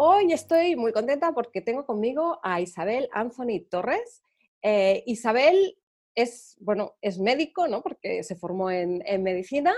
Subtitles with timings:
[0.00, 4.22] Hoy estoy muy contenta porque tengo conmigo a Isabel Anthony Torres.
[4.62, 5.76] Eh, Isabel
[6.14, 7.82] es, bueno, es médico, ¿no?
[7.82, 9.74] Porque se formó en, medicina,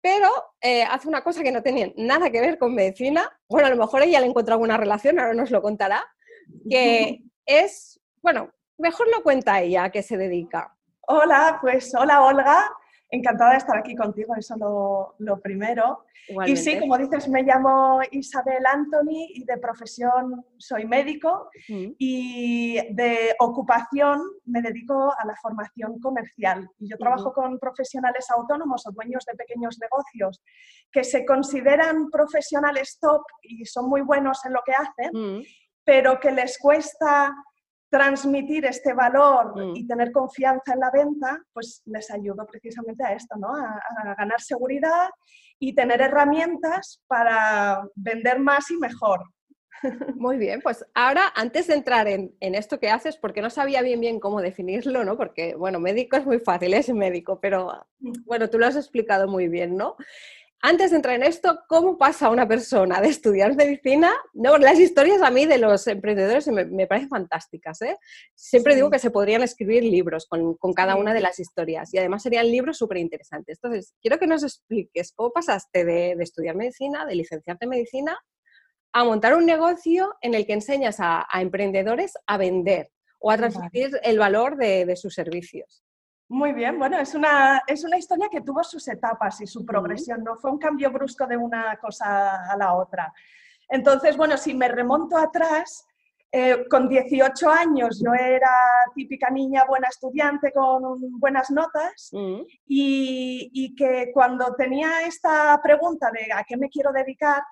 [0.00, 3.28] pero eh, hace una cosa que no tenía nada que ver con medicina.
[3.48, 6.06] Bueno, a lo mejor ella le encuentra alguna relación, ahora nos lo contará,
[6.70, 10.76] que es, bueno, mejor lo cuenta ella, a qué se dedica.
[11.08, 12.70] Hola, pues hola Olga,
[13.10, 16.04] encantada de estar aquí contigo, eso lo, lo primero.
[16.46, 21.86] Y sí, como dices, me llamo Isabel Anthony y de profesión soy médico mm.
[21.98, 26.68] y de ocupación me dedico a la formación comercial.
[26.78, 30.40] Y yo trabajo con profesionales autónomos o dueños de pequeños negocios
[30.92, 35.42] que se consideran profesionales top y son muy buenos en lo que hacen, mm.
[35.84, 37.34] pero que les cuesta
[37.90, 39.76] transmitir este valor mm.
[39.76, 43.54] y tener confianza en la venta, pues les ayudo precisamente a esto, ¿no?
[43.54, 43.80] A,
[44.16, 45.10] ganar seguridad
[45.58, 49.24] y tener herramientas para vender más y mejor.
[50.16, 53.82] Muy bien, pues ahora antes de entrar en, en, esto que haces, porque no sabía
[53.82, 55.16] bien bien cómo definirlo, ¿no?
[55.16, 58.24] Porque, bueno, médico es muy fácil, es médico, pero mm.
[58.24, 59.96] bueno, tú lo has explicado muy bien, ¿no?
[60.62, 64.12] Antes de entrar en esto, ¿cómo pasa una persona de estudiar medicina?
[64.34, 67.80] No, las historias a mí de los emprendedores me, parecen fantásticas.
[67.80, 67.96] ¿eh?
[68.34, 72.22] Siempre digo que se podrían escribir libros con, cada una de las historias y además
[72.22, 73.58] serían libros súper interesantes.
[73.62, 78.18] Entonces, quiero que nos expliques cómo pasaste de, estudiar medicina, de licenciarte en medicina,
[78.92, 83.98] a montar un negocio en el que enseñas a, emprendedores a vender o a transmitir
[84.02, 85.82] el valor de sus servicios.
[86.30, 90.22] Muy bien, bueno, es una, es una historia que tuvo sus etapas y su progresión,
[90.22, 93.12] no fue un cambio brusco de una cosa a la otra.
[93.68, 95.84] Entonces, bueno, si me remonto atrás,
[96.30, 98.48] eh, con 18 años yo era
[98.94, 106.32] típica niña buena estudiante con buenas notas y, y, que cuando tenía esta pregunta de
[106.32, 107.42] a qué me quiero dedicar,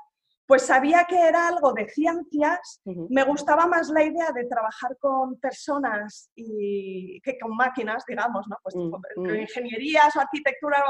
[0.48, 5.38] pues sabía que era algo de ciencias, me gustaba más la idea de trabajar con
[5.38, 8.56] personas y que con máquinas, digamos, ¿no?
[8.62, 9.40] Pues mm, mm.
[9.40, 10.82] ingenierías o arquitectura,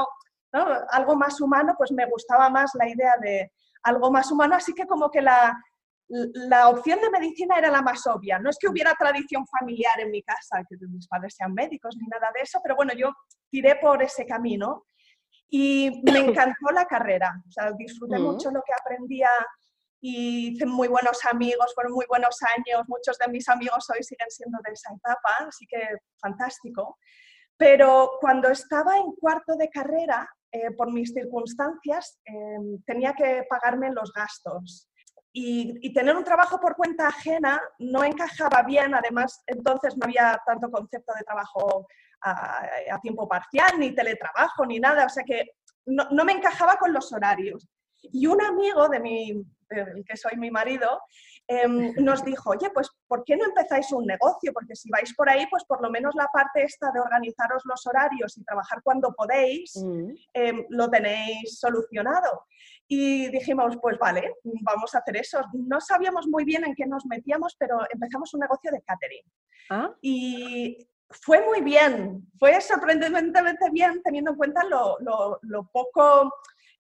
[0.91, 3.51] algo más humano, pues me gustaba más la idea de
[3.83, 5.61] algo más humano, así que como que la,
[6.07, 8.39] la opción de medicina era la más obvia.
[8.39, 12.07] No es que hubiera tradición familiar en mi casa, que mis padres sean médicos ni
[12.07, 13.11] nada de eso, pero bueno, yo
[13.51, 14.85] tiré por ese camino
[15.49, 19.29] y me encantó la carrera, o sea, disfruté mucho lo que aprendía
[20.01, 24.29] y hice muy buenos amigos, fueron muy buenos años, muchos de mis amigos hoy siguen
[24.29, 25.79] siendo de esa etapa, así que
[26.21, 26.97] fantástico.
[27.57, 33.91] Pero cuando estaba en cuarto de carrera, eh, por mis circunstancias, em, tenía que pagarme
[33.91, 34.89] los gastos.
[35.33, 40.41] Y, y, tener un trabajo por cuenta ajena no encajaba bien, además entonces no había
[40.43, 41.85] tanto concepto de trabajo
[42.21, 45.51] a, tiempo parcial, ni teletrabajo, ni nada, o sea que
[45.85, 47.67] no, no, me encajaba con los horarios.
[48.01, 49.43] Y un amigo de mi,
[50.05, 51.01] que soy mi marido,
[51.47, 54.51] em, nos dijo, oye, pues ¿por qué no empezáis un negocio?
[54.53, 57.85] Porque si vais por ahí, pues por lo menos la parte esta de organizaros los
[57.85, 60.09] horarios y trabajar cuando podéis, mm.
[60.33, 62.45] em, lo tenéis solucionado.
[62.87, 65.41] Y dijimos, pues vale, vamos a hacer eso.
[65.53, 69.23] No sabíamos muy bien en qué nos metíamos, pero empezamos un negocio de catering.
[69.69, 69.91] ¿Ah?
[70.01, 76.31] Y fue muy bien, fue sorprendentemente bien teniendo en cuenta lo, poco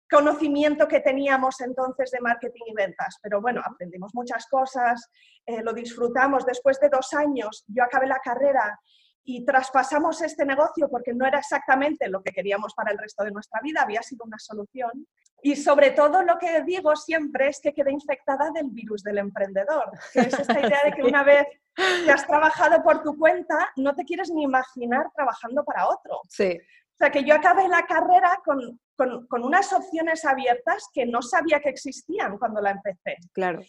[0.10, 3.18] conocimiento que teníamos entonces de marketing y ventas.
[3.22, 5.10] Pero bueno, aprendimos muchas cosas,
[5.46, 6.46] eh, lo disfrutamos.
[6.46, 8.80] Después de dos años, yo acabé la carrera
[9.28, 13.32] y traspasamos este negocio porque no era exactamente lo que queríamos para el resto de
[13.32, 15.08] nuestra vida, había sido una solución.
[15.42, 19.92] Y sobre todo lo que digo siempre es que quedé infectada del virus del emprendedor,
[20.14, 23.96] que es esta idea de que una vez que has trabajado por tu cuenta, no
[23.96, 26.22] te quieres ni imaginar trabajando para otro.
[26.30, 26.60] Sí.
[26.94, 31.24] O sea, que yo acabé la carrera con, con, con unas opciones abiertas que no
[31.24, 33.18] sabía que existían cuando la empecé.
[33.34, 33.62] Claro.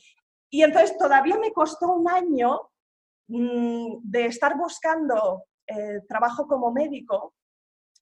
[0.51, 2.61] Y entonces todavía me costó un año
[3.29, 7.35] de estar buscando eh, trabajo como médico,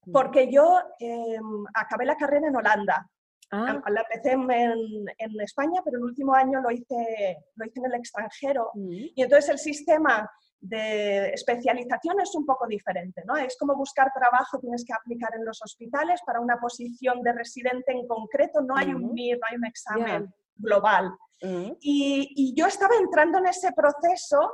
[0.05, 0.11] mm.
[0.11, 3.09] porque yo em, acabé la carrera en Holanda.
[3.51, 3.79] Ah.
[3.89, 8.71] La empecé en, España, pero el último año lo hice, lo hice en el extranjero.
[8.73, 8.91] Mm.
[9.15, 10.29] Y entonces el sistema
[10.59, 13.37] de especialización es un poco diferente, ¿no?
[13.37, 17.91] Es como buscar trabajo, tienes que aplicar en los hospitales para una posición de residente
[17.91, 21.11] en concreto, no hay un MIR, no hay un examen global.
[21.41, 21.71] Mm.
[21.81, 24.51] Y, yo estaba entrando en ese proceso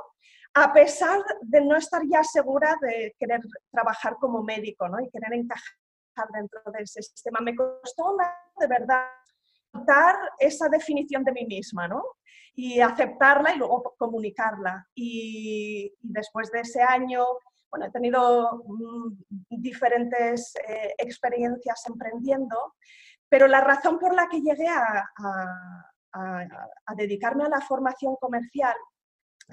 [0.54, 3.40] a pesar de no estar ya segura de querer
[3.70, 5.00] trabajar como médico ¿no?
[5.00, 7.40] y querer encajar dentro de ese sistema.
[7.40, 8.16] Me costó
[8.58, 9.06] de verdad
[9.72, 12.04] dar esa definición de mí misma ¿no?
[12.54, 14.86] y aceptarla y luego comunicarla.
[14.94, 17.24] Y, después de ese año,
[17.70, 19.16] bueno, he tenido mm,
[19.48, 22.74] diferentes eh, experiencias emprendiendo,
[23.28, 25.08] pero la razón por la que llegué a,
[26.94, 28.74] dedicarme a la formación comercial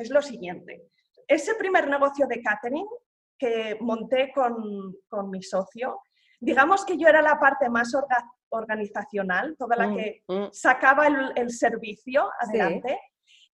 [0.03, 0.89] es lo siguiente.
[1.27, 2.87] Ese primer negocio de catering
[3.37, 6.01] que monté con, con mi socio,
[6.39, 7.93] digamos que yo era la parte más
[8.49, 10.47] organizacional, toda la mm, que mm.
[10.51, 12.99] sacaba el, servicio adelante,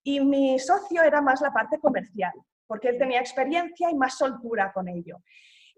[0.03, 2.33] y mi socio era más la parte comercial,
[2.67, 5.17] porque él tenía experiencia y más soltura con ello.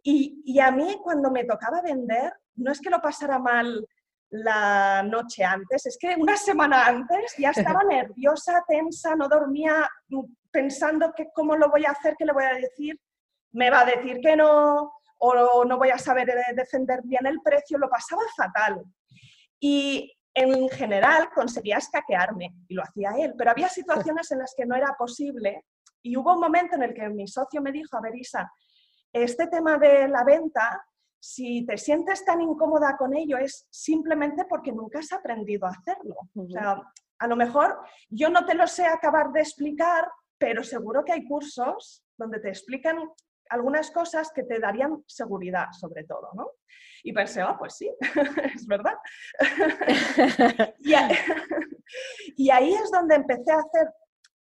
[0.03, 3.85] Y, y, a mí cuando me tocaba vender, no es que lo pasara mal
[4.29, 9.89] la noche antes, es que una semana antes ya estaba nerviosa, tensa, no dormía
[10.57, 12.99] pensando que cómo lo voy a hacer, qué le voy a decir,
[13.51, 17.41] me va a decir que no, o no voy a saber eh, defender bien el
[17.41, 18.83] precio, lo pasaba fatal.
[19.59, 24.65] Y en general conseguía escaquearme, y lo hacía él, pero había situaciones en las que
[24.65, 25.63] no era posible,
[26.01, 28.51] y hubo un momento en el que mi socio me dijo, a ver Isa,
[29.13, 30.83] este tema de la venta
[31.19, 36.15] si te sientes tan incómoda con ello es simplemente porque nunca has aprendido a hacerlo.
[36.35, 36.81] O sea,
[37.19, 41.27] a lo mejor yo no te lo sé acabar de explicar, pero seguro que hay
[41.27, 42.97] cursos donde te explican
[43.49, 46.51] algunas cosas que te darían seguridad, sobre todo, ¿no?
[47.03, 47.89] Y pensé, oh, pues sí,
[48.55, 48.95] es verdad.
[52.37, 53.87] y, ahí es donde empecé a hacer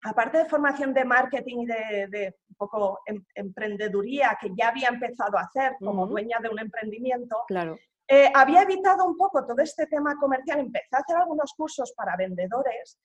[0.06, 5.38] aparte de formación de marketing y de, un poco em, emprendeduría que ya había empezado
[5.38, 7.78] a hacer como dueña de un emprendimiento, claro.
[8.08, 12.18] Eh, había evitado un poco todo este tema comercial, empecé a hacer algunos cursos para
[12.18, 13.00] vendedores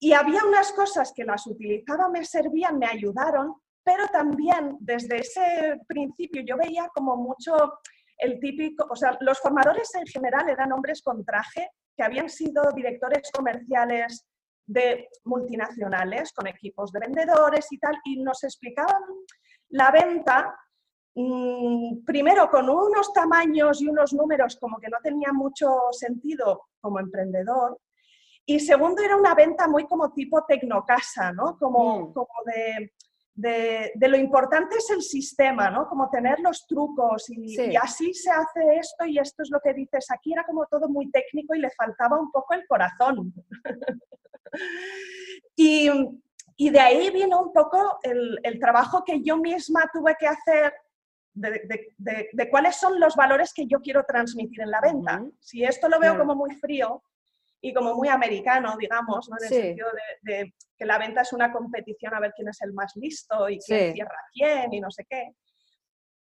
[0.00, 5.80] y había unas cosas que las utilizaba, me servían, me ayudaron, pero también desde ese
[5.86, 7.80] principio yo veía como mucho
[8.18, 12.70] el típico, o sea, los formadores en general eran hombres con traje que habían sido
[12.72, 14.26] directores comerciales
[14.66, 19.02] de multinacionales con equipos de vendedores y tal, y nos explicaban
[19.70, 20.54] la venta
[21.14, 27.00] mm, primero con unos tamaños y unos números como que no tenía mucho sentido como
[27.00, 27.78] emprendedor,
[28.50, 31.58] y segundo era una venta muy como tipo tecnocasa, ¿no?
[31.58, 32.12] Como, mm.
[32.14, 32.94] como de,
[33.94, 35.86] de, lo importante es el sistema, ¿no?
[35.86, 39.74] Como tener los trucos y, y, así se hace esto y esto es lo que
[39.74, 40.10] dices.
[40.10, 43.34] Aquí era como todo muy técnico y le faltaba un poco el corazón.
[45.54, 50.72] Y, de ahí vino un poco el, trabajo que yo misma tuve que hacer
[51.34, 55.22] de, cuáles son los valores que yo quiero transmitir en la venta.
[55.38, 57.02] Si esto lo veo como muy frío
[57.60, 59.36] y como muy americano, digamos, ¿no?
[59.38, 59.88] en el sentido
[60.22, 63.58] de, que la venta es una competición a ver quién es el más listo y
[63.58, 65.32] quién cierra quién y no sé qué.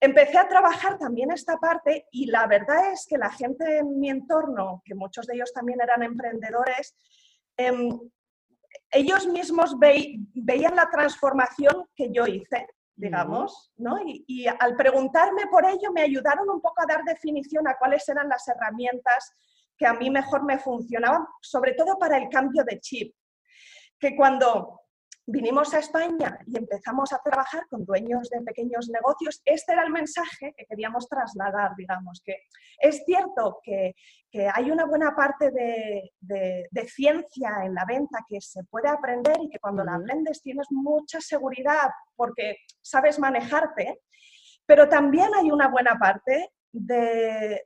[0.03, 4.09] Empecé a trabajar también esta parte y la verdad es que la gente en mi
[4.09, 6.97] entorno, que muchos de ellos también eran emprendedores,
[7.61, 7.99] Em,
[8.91, 13.99] ellos mismos veían la transformación que yo hice, digamos, ¿no?
[14.03, 18.29] Y, al preguntarme por ello me ayudaron un poco a dar definición a cuáles eran
[18.29, 19.33] las herramientas
[19.81, 23.15] que a mí mejor me funcionaban, sobre todo para el cambio de chip.
[23.99, 24.83] Que cuando
[25.25, 29.91] vinimos a España y empezamos a trabajar con dueños de pequeños negocios, este era el
[29.91, 32.43] mensaje que queríamos trasladar, digamos, que
[32.79, 33.95] es cierto que,
[34.55, 39.59] hay una buena parte de, ciencia en la venta que se puede aprender y que
[39.59, 44.03] cuando la aprendes tienes mucha seguridad porque sabes manejarte,
[44.67, 47.65] pero también hay una buena parte de,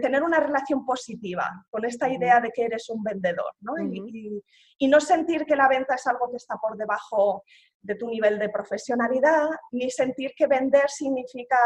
[0.00, 3.72] tener una relación positiva con esta idea de que eres un vendedor ¿no?
[3.78, 4.42] y,
[4.88, 7.42] no sentir que la venta es algo que está por debajo
[7.80, 11.58] de tu nivel de profesionalidad, ni sentir que vender significa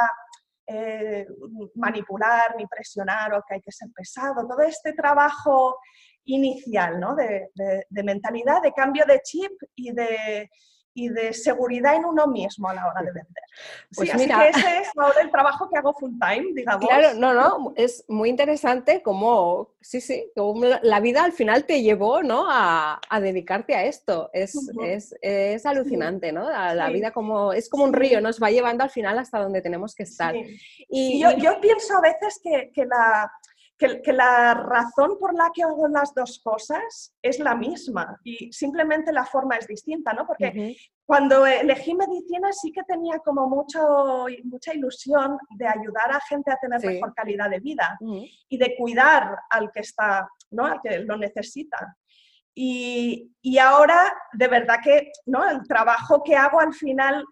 [0.66, 1.26] eh,
[1.74, 4.46] manipular, ni presionar o que hay que ser pesado.
[4.46, 5.78] Todo este trabajo
[6.24, 7.16] inicial ¿no?
[7.16, 10.48] de mentalidad, de cambio de chip y de,
[11.00, 13.44] y de seguridad en uno mismo a la hora de vender.
[13.94, 16.86] Pues así que ese es ahora el trabajo que hago full time, digamos.
[16.86, 20.30] Claro, no, no, es muy interesante cómo, sí, sí,
[20.82, 22.46] la vida al final te llevó, ¿no?
[22.48, 24.30] A, dedicarte a esto.
[24.32, 24.56] Es,
[25.20, 26.48] es, alucinante, ¿no?
[26.48, 29.94] La, vida como, es como un río, nos va llevando al final hasta donde tenemos
[29.94, 30.34] que estar.
[30.88, 33.30] Y, yo, yo, pienso a veces que, que la
[33.80, 39.10] que, la razón por la que hago las dos cosas es la misma y simplemente
[39.12, 40.26] la forma es distinta, ¿no?
[40.26, 46.52] Porque cuando elegí medicina sí que tenía como mucho, mucha ilusión de ayudar a gente
[46.52, 47.98] a tener mejor calidad de vida
[48.48, 50.66] y de cuidar al que está, ¿no?
[50.66, 51.96] Al que lo necesita.
[52.54, 55.48] Y, y, ahora, de verdad que ¿no?
[55.48, 57.24] el trabajo que hago al final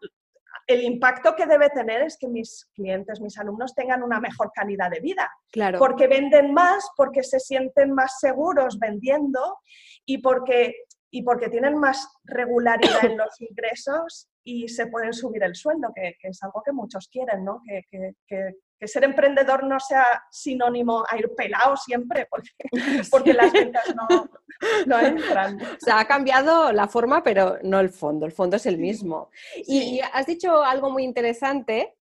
[0.69, 4.91] el impacto que debe tener es que mis clientes, mis alumnos tengan una mejor calidad
[4.91, 5.29] de vida.
[5.51, 5.79] Claro.
[5.79, 9.59] Porque venden más, porque se sienten más seguros vendiendo
[10.05, 10.75] y porque,
[11.11, 16.15] y porque tienen más regularidad en los ingresos y se pueden subir el sueldo, que,
[16.23, 17.63] es algo que muchos quieren, ¿no?
[17.67, 22.51] Que, que, que, ser emprendedor no sea sinónimo a ir pelado siempre, porque,
[23.11, 24.31] porque las ventas no,
[24.87, 25.61] no entran.
[25.61, 28.27] O sea, ha cambiado la forma, pero no el fondo.
[28.27, 29.31] El fondo es el mismo.
[29.67, 31.97] Y has dicho algo muy interesante,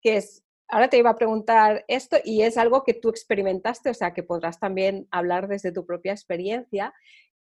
[0.00, 3.94] que es, ahora te iba a preguntar esto, y es algo que tú experimentaste, o
[3.94, 6.94] sea, que podrás también hablar desde tu propia experiencia,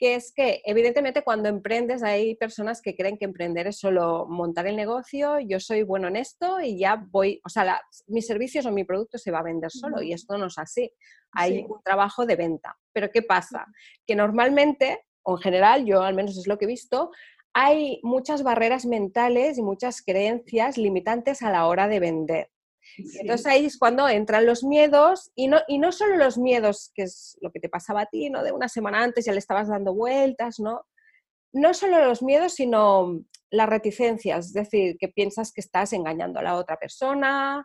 [0.05, 4.67] que es que evidentemente cuando emprendes hay personas que creen que emprender es solo montar
[4.67, 8.71] el negocio, yo soy bueno en esto y ya voy, o sea, mis servicios o
[8.71, 10.93] mi producto se va a vender solo y esto no es así.
[11.33, 12.77] Hay un trabajo de venta.
[12.93, 13.65] Pero ¿qué pasa?
[14.07, 17.11] Que normalmente, o en general, yo al menos es lo que he visto,
[17.55, 22.51] hay muchas barreras mentales y muchas creencias limitantes a la hora de vender.
[22.97, 27.03] Entonces ahí es cuando entran los miedos y no, y no solo los miedos, que
[27.05, 28.43] es lo que te pasaba a ti, ¿no?
[28.43, 30.83] De una semana antes ya le estabas dando vueltas, ¿no?
[31.53, 33.21] No solo los miedos, sino
[33.51, 37.65] las reticencias, es decir, que piensas que estás engañando a la otra persona,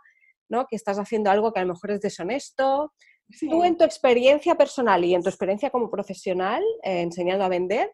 [0.49, 0.65] ¿no?
[0.67, 2.93] Que estás haciendo algo que a lo mejor es deshonesto.
[3.39, 7.91] Tú en tu experiencia personal y en tu experiencia como profesional eh, enseñando a vender,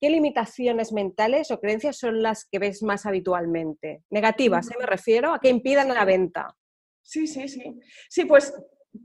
[0.00, 4.04] ¿qué limitaciones mentales o creencias son las que ves más habitualmente?
[4.10, 4.74] Negativas, ¿eh?
[4.78, 6.56] me refiero a que impidan la venta.
[7.06, 7.80] Sí, sí, sí.
[8.08, 8.52] Sí, pues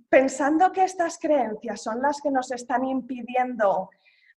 [0.09, 3.89] pensando que estas creencias son las que nos están impidiendo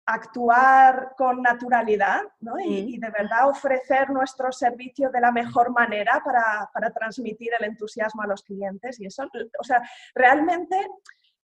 [0.05, 2.23] actuar con naturalidad
[2.65, 8.27] y, de verdad ofrecer nuestro servicio de la mejor manera para, transmitir el entusiasmo a
[8.27, 8.99] los clientes.
[8.99, 9.29] Y eso,
[9.61, 9.81] o sea,
[10.13, 10.77] realmente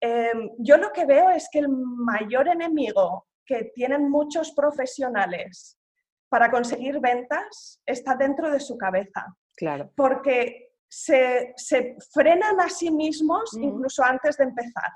[0.00, 5.76] em, yo lo que veo es que el mayor enemigo que tienen muchos profesionales
[6.28, 9.36] para conseguir ventas está dentro de su cabeza.
[9.56, 9.90] Claro.
[9.96, 10.63] Porque
[10.94, 14.90] se, frenan a sí mismos incluso antes de empezar.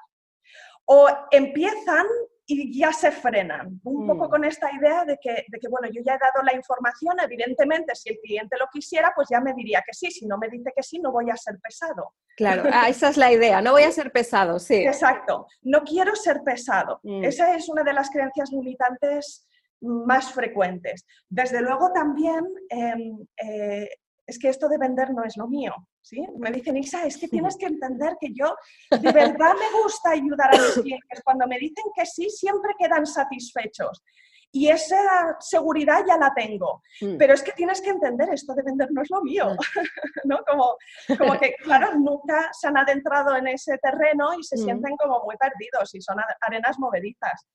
[0.84, 2.06] O empiezan
[2.50, 4.30] y ya se frenan, un poco mm.
[4.30, 7.94] con esta idea de que, de que, bueno, yo ya he dado la información, evidentemente,
[7.94, 10.72] si el cliente lo quisiera, pues ya me diría que sí, si no me dice
[10.74, 12.14] que sí, no voy a ser pesado.
[12.36, 14.76] Claro, ah, esa es la idea, no voy a ser pesado, sí.
[14.76, 17.00] Exacto, no quiero ser pesado.
[17.02, 17.24] Mm.
[17.24, 19.46] Esa es una de las creencias limitantes
[19.82, 21.04] más frecuentes.
[21.28, 23.90] Desde luego también em, eh,
[24.28, 25.74] es que esto de vender no es lo mío.
[26.02, 26.22] ¿sí?
[26.36, 28.54] Me dicen, Isa, es que tienes que entender que yo
[28.90, 31.22] de verdad me gusta ayudar a los clientes.
[31.24, 34.04] Cuando me dicen que sí, siempre quedan satisfechos.
[34.52, 36.82] Y esa seguridad ya la tengo.
[37.00, 37.16] Mm.
[37.16, 39.46] Pero es que tienes que entender, esto de vender no es lo mío.
[39.48, 39.56] Mm.
[40.28, 40.38] ¿no?
[40.46, 40.76] como,
[41.16, 44.64] como que, claro, nunca se han adentrado en ese terreno y se mm.
[44.64, 47.46] sienten como muy perdidos y son arenas movedizas.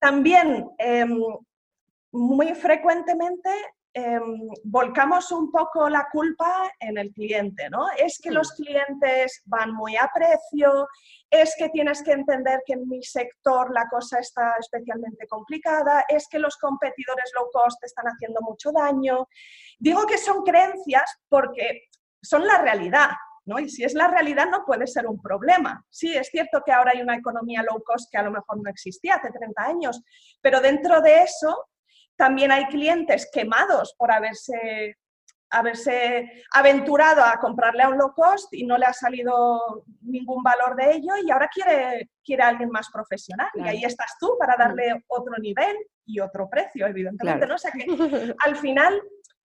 [0.00, 1.20] También, em,
[2.12, 3.50] muy frecuentemente
[3.92, 7.88] Em, volcamos un poco la culpa en el cliente, ¿no?
[7.98, 10.86] Es que los clientes van muy a precio,
[11.28, 16.28] es que tienes que entender que en mi sector la cosa está especialmente complicada, es
[16.28, 19.26] que los competidores low cost están haciendo mucho daño.
[19.80, 21.88] Digo que son creencias porque
[22.22, 23.10] son la realidad,
[23.44, 23.58] ¿no?
[23.58, 25.84] Y si es la realidad no puede ser un problema.
[25.90, 28.70] Sí, es cierto que ahora hay una economía low cost que a lo mejor no
[28.70, 30.00] existía hace 30 años,
[30.40, 31.69] pero dentro de eso
[32.20, 34.98] también hay clientes quemados por haberse,
[35.48, 40.76] haberse aventurado a comprarle a un low cost y no le ha salido ningún valor
[40.76, 43.48] de ello y ahora quiere, quiere alguien más profesional.
[43.54, 45.04] Y ahí estás tú para darle mm.
[45.06, 45.74] otro nivel
[46.04, 47.46] y otro precio, evidentemente.
[47.46, 47.54] ¿no?
[47.54, 47.86] O sea que
[48.44, 49.00] al final,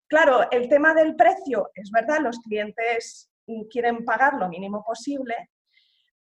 [0.07, 3.31] claro, el tema del precio, es verdad, los clientes
[3.71, 5.49] quieren pagar lo mínimo posible,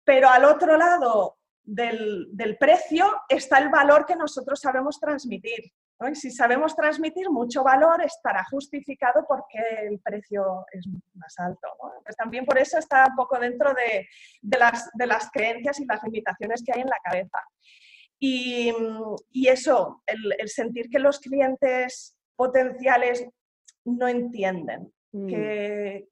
[0.06, 5.74] pero al otro lado del, del precio está el valor que nosotros sabemos transmitir.
[6.14, 11.68] Si sabemos transmitir mucho valor, estará justificado porque el precio es más alto.
[12.04, 14.08] Pues también por eso está un poco dentro de,
[14.58, 17.40] las, creencias y las limitaciones que hay en la cabeza.
[18.18, 18.74] Y,
[19.46, 23.26] eso, el, sentir que los clientes potenciales
[23.84, 25.28] no entienden, mm.
[25.28, 26.08] que,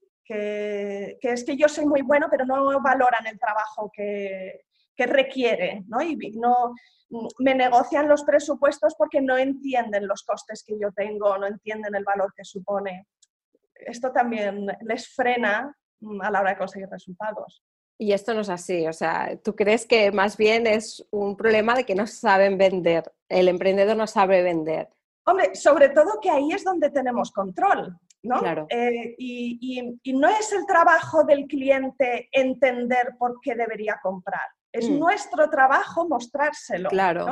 [1.22, 4.66] es que yo soy muy bueno, pero no valoran el trabajo que,
[5.06, 6.02] requiere, ¿no?
[6.02, 6.74] Y no,
[7.40, 12.04] me negocian los presupuestos porque no entienden los costes que yo tengo, no entienden el
[12.04, 13.08] valor que supone.
[13.76, 17.64] Esto también les frena mm, a la hora de conseguir resultados.
[18.00, 21.74] Y esto no es así, o sea, ¿tú crees que más bien es un problema
[21.74, 23.12] de que no saben vender?
[23.28, 24.90] El emprendedor no sabe vender.
[25.26, 28.40] Hombre, sobre todo que ahí es donde tenemos control, ¿no?
[28.40, 28.68] Claro.
[28.70, 34.90] Eh, y, y no es el trabajo del cliente entender por qué debería comprar Es
[34.90, 35.00] mm.
[35.00, 36.90] nuestro trabajo mostrárselo.
[36.90, 37.26] Claro.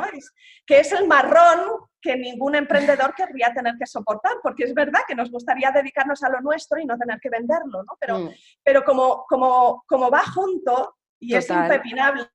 [0.66, 5.16] que es el marrón que ningún emprendedor querría tener que soportar, porque es verdad que
[5.16, 7.98] nos gustaría dedicarnos a lo nuestro y no tener que venderlo, ¿no?
[8.00, 8.30] Pero, mm.
[8.64, 12.30] pero como, como, como va junto y es impepinable,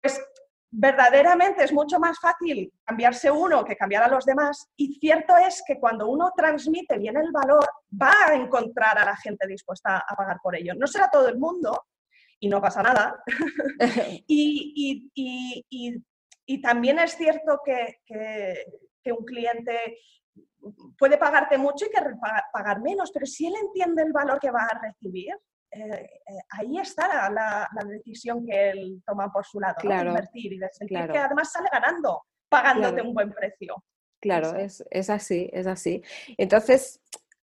[0.00, 0.20] pues
[0.70, 5.62] verdaderamente es mucho más fácil cambiarse uno que cambiar a los demás y cierto es
[5.66, 7.68] que cuando uno transmite bien el valor
[8.00, 10.74] va a encontrar a la gente dispuesta a pagar por ello.
[10.76, 11.86] No será todo el mundo
[12.40, 13.22] y no pasa nada.
[14.26, 15.10] y,
[16.62, 18.00] también es cierto que,
[19.12, 19.98] un cliente
[20.98, 22.00] puede pagarte mucho y que
[22.52, 25.32] pagar menos, pero si él entiende el valor que va a recibir,
[25.72, 30.68] eh, eh, ahí está la, decisión que él toma por su lado, invertir y de
[30.70, 33.82] sentir que además sale ganando, pagándote un buen precio.
[34.20, 36.02] Claro, es, así, es así.
[36.36, 37.00] Entonces,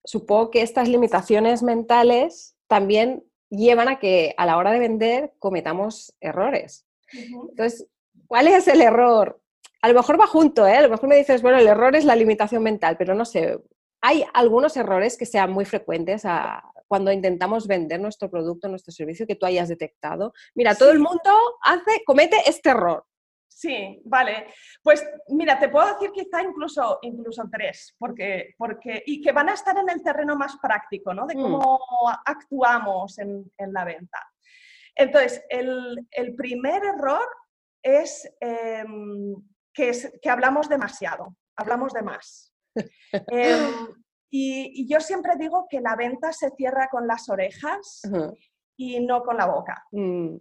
[0.05, 6.15] supongo que estas limitaciones mentales también llevan a que a la hora de vender cometamos
[6.19, 6.87] errores.
[7.13, 7.87] Entonces,
[8.25, 9.39] ¿cuál es el error?
[9.81, 10.77] A lo mejor va junto, ¿eh?
[10.77, 13.59] A lo mejor me dices, bueno, el error es la limitación mental, pero no sé,
[14.01, 19.25] hay algunos errores que sean muy frecuentes a, cuando intentamos vender nuestro producto, nuestro servicio,
[19.25, 20.33] que tú hayas detectado?
[20.55, 21.31] Mira, todo el mundo
[21.63, 23.05] hace, comete este error.
[23.53, 24.47] Sí, vale.
[24.81, 29.53] Pues mira, te puedo decir quizá incluso, incluso tres, porque, porque, y que van a
[29.53, 31.27] estar en el terreno más práctico, ¿no?
[31.27, 31.41] De mm.
[31.41, 31.79] cómo
[32.25, 34.17] actuamos en, la venta.
[34.95, 37.27] Entonces, el, primer error
[37.83, 39.35] es, em,
[39.73, 42.53] que es que hablamos demasiado, hablamos de más.
[43.27, 43.87] Em,
[44.29, 48.01] y, yo siempre digo que la venta se cierra con las orejas
[48.77, 49.85] y no con la boca.
[49.91, 50.37] Mm.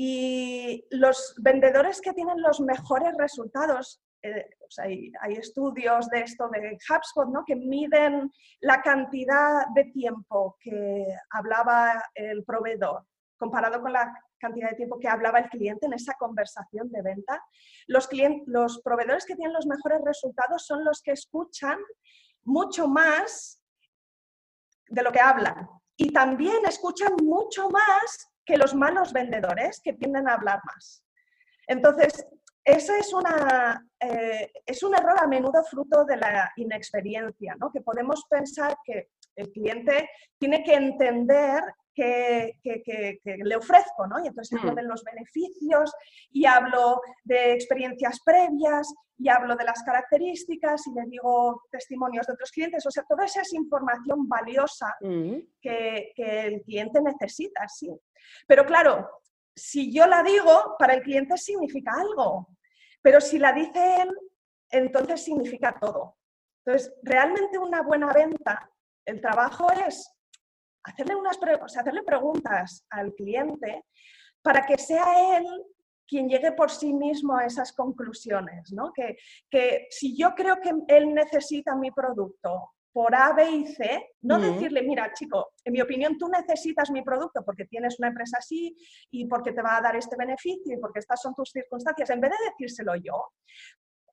[0.00, 7.28] Y los vendedores que tienen los mejores resultados, eh, hay, estudios de esto de HubSpot,
[7.28, 7.42] ¿no?
[7.44, 13.04] que miden la cantidad de tiempo que hablaba el proveedor
[13.36, 17.42] comparado con la cantidad de tiempo que hablaba el cliente en esa conversación de venta.
[17.88, 18.08] Los,
[18.46, 21.78] los proveedores que tienen los mejores resultados son los que escuchan
[22.44, 23.60] mucho más
[24.86, 25.68] de lo que hablan.
[25.96, 31.04] Y también escuchan mucho más que los malos vendedores que tienden a hablar más.
[31.66, 32.26] Entonces,
[32.64, 37.70] eso es, una, eh, es un error a menudo fruto de la inexperiencia, ¿no?
[37.70, 40.08] que podemos pensar que el cliente
[40.38, 41.62] tiene que entender
[41.94, 44.22] que, le ofrezco, ¿no?
[44.22, 44.76] Y entonces hablo mm.
[44.76, 45.92] de los beneficios
[46.30, 52.34] y hablo de experiencias previas y hablo de las características y le digo testimonios de
[52.34, 52.86] otros clientes.
[52.86, 55.38] O sea, toda esa es información valiosa mm.
[55.60, 57.90] que, el cliente necesita, sí.
[58.46, 59.08] Pero claro,
[59.54, 62.48] si yo la digo, para el cliente significa algo.
[63.02, 64.10] Pero si la dice él,
[64.70, 66.16] entonces significa todo.
[66.64, 68.70] Entonces, realmente una buena venta,
[69.06, 70.14] el trabajo es
[70.84, 71.38] hacerle, unas
[71.76, 73.84] hacerle preguntas al cliente
[74.42, 75.46] para que sea él
[76.06, 78.92] quien llegue por sí mismo a esas conclusiones, ¿no?
[78.92, 79.16] Que,
[79.50, 84.40] que si yo creo que él necesita mi producto por A, B y C, no
[84.40, 88.76] decirle, mira, chico, en mi opinión tú necesitas mi producto porque tienes una empresa así
[89.12, 92.20] y porque te va a dar este beneficio y porque estas son tus circunstancias, en
[92.20, 93.30] vez de decírselo yo,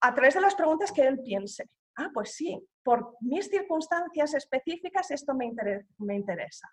[0.02, 5.10] a través de las preguntas que él piense ah, pues sí, por mis circunstancias específicas
[5.10, 5.46] esto me,
[6.16, 6.70] interesa.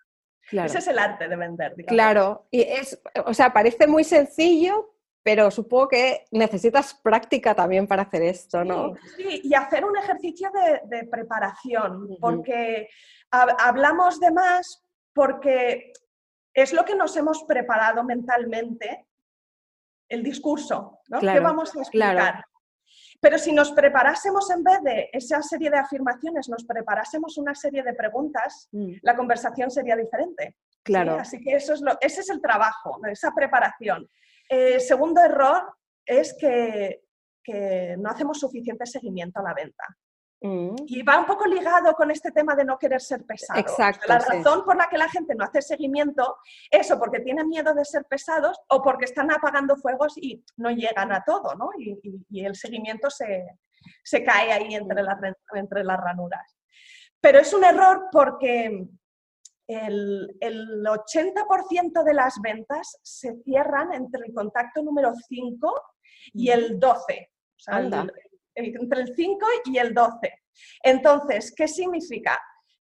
[0.51, 1.73] Ese es el arte de vender.
[1.87, 4.92] Claro, y es, o sea, parece muy sencillo,
[5.23, 8.93] pero supongo que necesitas práctica también para hacer esto, ¿no?
[9.15, 10.51] Sí, y hacer un ejercicio
[10.85, 12.89] de, preparación, porque
[13.31, 14.83] hablamos de más
[15.13, 15.93] porque
[16.53, 19.07] es lo que nos hemos preparado mentalmente,
[20.09, 21.19] el discurso, ¿no?
[21.19, 22.45] ¿Qué vamos a explicar?
[23.21, 27.81] Pero si nos preparásemos en vez de esa serie de afirmaciones, nos preparásemos una serie
[27.81, 28.95] de preguntas, mm.
[29.01, 30.57] la conversación sería diferente.
[30.83, 31.15] Claro.
[31.15, 34.09] Así que eso es lo, ese es el trabajo, esa preparación.
[34.49, 35.75] Eh, segundo error
[36.05, 37.03] es que,
[37.43, 39.85] que no hacemos suficiente seguimiento a la venta.
[40.43, 40.75] Mm.
[40.87, 43.57] Y va un poco ligado con este tema de no querer ser pesado.
[43.57, 44.05] Exacto.
[44.09, 46.37] la razón por la que la gente no hace seguimiento
[46.69, 50.69] es o porque tiene miedo de ser pesados o porque están apagando fuegos y no
[50.71, 51.69] llegan a todo, ¿no?
[51.79, 55.17] Y, el seguimiento se, cae ahí entre las,
[55.53, 56.57] entre las ranuras.
[57.21, 58.85] Pero es un error porque
[59.73, 65.81] el, 80% de las ventas se cierran entre el contacto número 5
[66.33, 67.29] y el 12.
[67.31, 67.79] O sea,
[68.55, 70.33] entre el 5 y el 12.
[70.83, 72.39] Entonces, ¿qué significa?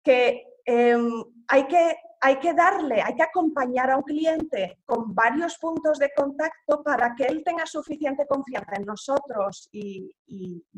[0.02, 5.58] Que, em, hay que hay que darle, hay que acompañar a un cliente con varios
[5.58, 10.12] puntos de contacto para que él tenga suficiente confianza en nosotros y,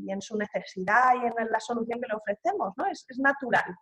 [0.09, 2.87] en su necesidad y en la solución que le ofrecemos, ¿no?
[2.87, 3.75] Es, es natural.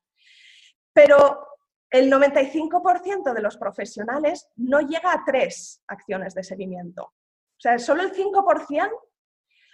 [0.93, 1.47] Pero
[1.91, 7.05] el 95% de los profesionales no llega a tres acciones de seguimiento.
[7.05, 8.91] O sea, solo el 5%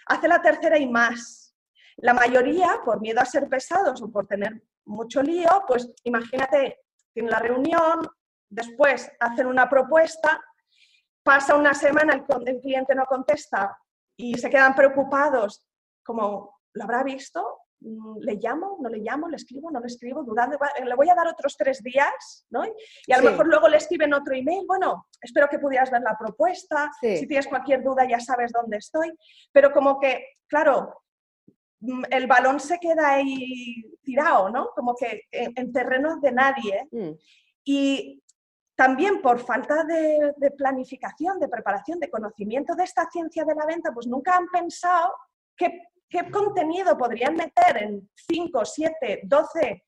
[0.07, 1.55] hace la tercera y más.
[1.97, 6.79] La mayoría, por miedo a ser pesados o por tener mucho lío, pues imagínate,
[7.13, 8.07] tienen la reunión,
[8.49, 10.43] después hacen una propuesta,
[11.23, 13.77] pasa una semana, el, el cliente no contesta
[14.17, 15.65] y se quedan preocupados,
[16.03, 17.62] como, ¿lo habrá visto?
[17.83, 21.15] Mm, le llamo, no le llamo, le escribo, no le escribo, dudando, le voy a
[21.15, 22.63] dar otros tres días, ¿no?
[23.05, 26.17] Y a lo mejor luego le escriben otro email, bueno, espero que pudieras ver la
[26.17, 29.11] propuesta, si tienes cualquier duda ya sabes dónde estoy,
[29.51, 31.03] pero como que, claro,
[31.81, 34.69] mm, el balón se queda ahí tirado, ¿no?
[34.73, 36.87] Como que en, terreno de nadie.
[36.91, 37.11] Mm.
[37.65, 38.23] Y
[38.75, 43.65] también por falta de, de, planificación, de preparación, de conocimiento de esta ciencia de la
[43.65, 45.13] venta, pues nunca han pensado
[45.55, 49.83] que ¿Qué contenido podrían meter en 5, 7, 12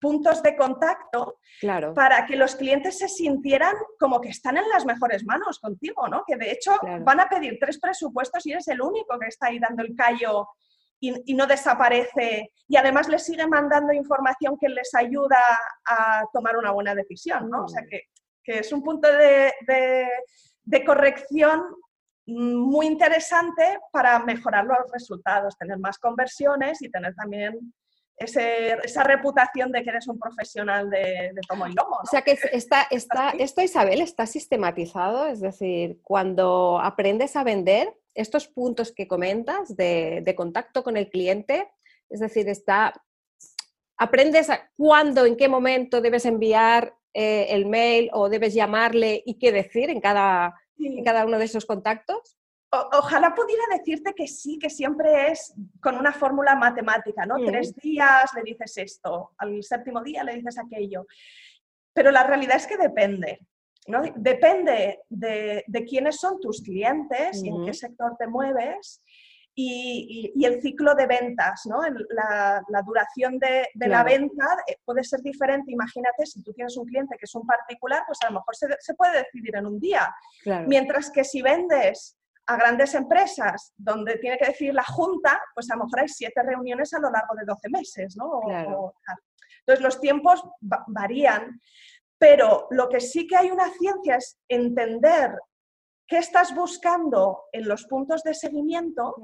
[0.00, 1.92] puntos de contacto claro.
[1.92, 6.24] para que los clientes se sintieran como que están en las mejores manos contigo, ¿no?
[6.26, 9.58] Que de hecho van a pedir tres presupuestos y eres el único que está ahí
[9.58, 10.48] dando el callo
[10.98, 15.42] y, no desaparece y además les sigue mandando información que les ayuda
[15.84, 17.64] a tomar una buena decisión, ¿no?
[17.64, 17.88] O sea mm.
[17.88, 18.02] que,
[18.46, 19.52] es un punto de,
[20.64, 21.62] de corrección
[22.26, 27.72] muy interesante para mejorar los resultados, tener más conversiones y tener también
[28.18, 31.98] esa reputación de que eres un profesional de, tomo y lomo.
[32.02, 37.94] O sea que está, está, esto, Isabel, está sistematizado, es decir, cuando aprendes a vender,
[38.14, 41.70] estos puntos que comentas de, contacto con el cliente,
[42.08, 42.94] es decir, está,
[43.98, 49.38] aprendes a cuándo, en qué momento debes enviar eh, el mail o debes llamarle y
[49.38, 52.38] qué decir en cada, en cada uno de esos contactos?
[52.92, 57.36] ojalá pudiera decirte que sí, que siempre es con una fórmula matemática, ¿no?
[57.44, 61.06] Tres días le dices esto, al séptimo día le dices aquello.
[61.92, 63.40] Pero la realidad es que depende.
[63.86, 64.02] ¿no?
[64.16, 69.00] Depende de, quiénes son tus clientes y en qué sector te mueves
[69.58, 71.80] y, el ciclo de ventas, ¿no?
[72.10, 75.72] la, duración de, la venta eh, puede ser diferente.
[75.72, 78.94] Imagínate, si tú tienes un cliente que es un particular, pues a lo mejor se,
[78.94, 80.14] puede decidir en un día.
[80.66, 85.76] Mientras que si vendes a grandes empresas donde tiene que decidir la junta, pues a
[85.76, 88.40] lo mejor hay siete reuniones a lo largo de 12 meses, ¿no?
[89.60, 91.60] entonces los tiempos varían,
[92.18, 95.32] pero lo que sí que hay una ciencia es entender
[96.06, 99.16] qué estás buscando en los puntos de seguimiento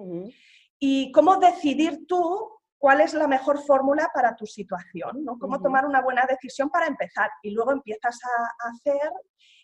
[0.78, 5.38] y cómo decidir tú cuál es la mejor fórmula para tu situación, ¿no?
[5.38, 9.12] Cómo tomar una buena decisión para empezar y luego empiezas a, hacer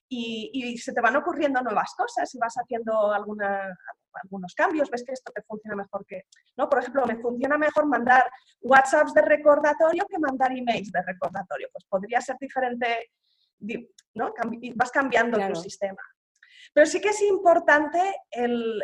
[0.08, 5.32] y, se te van ocurriendo nuevas cosas y vas haciendo algunos cambios, ves que esto
[5.32, 6.26] te funciona mejor que,
[6.56, 6.68] ¿no?
[6.68, 11.68] Por ejemplo, me funciona mejor mandar WhatsApps de recordatorio que mandar emails de recordatorio.
[11.72, 13.10] Pues podría ser diferente,
[14.14, 14.32] ¿no?
[14.76, 16.00] vas cambiando tu sistema.
[16.72, 18.00] Pero sí que es importante
[18.30, 18.82] el,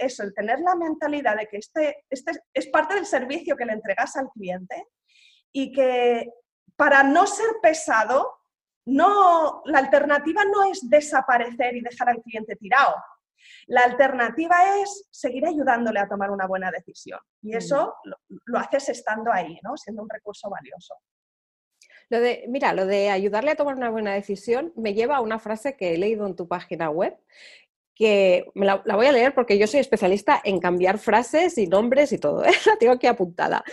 [0.00, 3.72] eso, el tener la mentalidad de que este, este es parte del servicio que le
[3.72, 4.88] entregas al cliente
[5.52, 6.30] y que
[6.76, 8.40] para no ser pesado,
[8.86, 12.94] no, la alternativa no es desaparecer y dejar al cliente tirado.
[13.66, 17.20] La alternativa es seguir ayudándole a tomar una buena decisión.
[17.42, 19.76] Y eso lo, lo haces estando ahí, ¿no?
[19.76, 20.94] siendo un recurso valioso.
[22.12, 25.38] Lo de, mira, lo de ayudarle a tomar una buena decisión me lleva a una
[25.38, 27.16] frase que he leído en tu página web,
[27.94, 32.12] que me la, voy a leer porque yo soy especialista en cambiar frases y nombres
[32.12, 32.52] y todo, ¿eh?
[32.66, 33.64] la tengo aquí apuntada.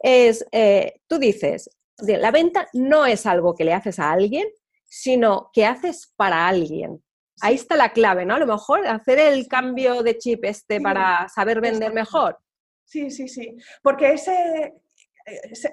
[0.00, 4.46] Es, eh, tú dices, la venta no es algo que le haces a alguien,
[4.84, 7.02] sino que haces para alguien.
[7.40, 8.36] Ahí está la clave, ¿no?
[8.36, 12.38] A lo mejor hacer el cambio de chip este para saber vender mejor.
[12.84, 13.56] Sí, sí, sí.
[13.82, 14.72] Porque ese,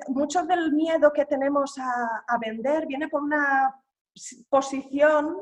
[0.08, 3.74] mucho del miedo que tenemos a, vender viene por una
[4.50, 5.38] posición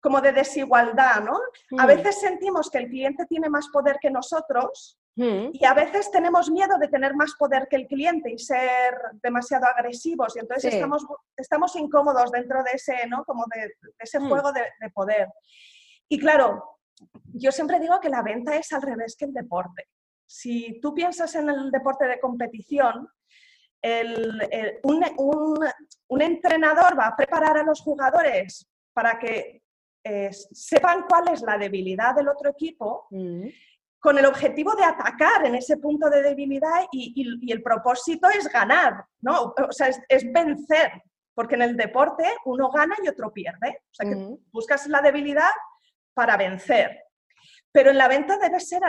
[0.00, 1.38] como de desigualdad, ¿no?
[1.78, 1.86] A mm.
[1.86, 5.50] veces sentimos que el cliente tiene más poder que nosotros mm.
[5.52, 9.66] y a veces tenemos miedo de tener más poder que el cliente y ser demasiado
[9.66, 13.24] agresivos y entonces estamos, estamos incómodos dentro de ese, ¿no?
[13.24, 14.28] Como de, ese mm.
[14.28, 15.28] juego de, de poder.
[16.08, 16.78] Y claro,
[17.32, 19.88] yo siempre digo que la venta es al revés que el deporte.
[20.26, 23.08] Si tú piensas en el deporte de competición,
[24.82, 29.62] un, entrenador va a preparar a los jugadores para que
[30.04, 33.46] eh, sepan cuál es la debilidad del otro equipo, mm.
[34.00, 39.04] con el objetivo de atacar en ese punto de debilidad y, el propósito es ganar,
[39.20, 39.54] ¿no?
[39.68, 41.02] O sea, es, vencer,
[41.34, 43.82] porque en el deporte uno gana y otro pierde.
[43.90, 44.38] O sea, que mm.
[44.52, 45.50] buscas la debilidad
[46.14, 47.04] para vencer.
[47.72, 48.82] Pero en la venta debe ser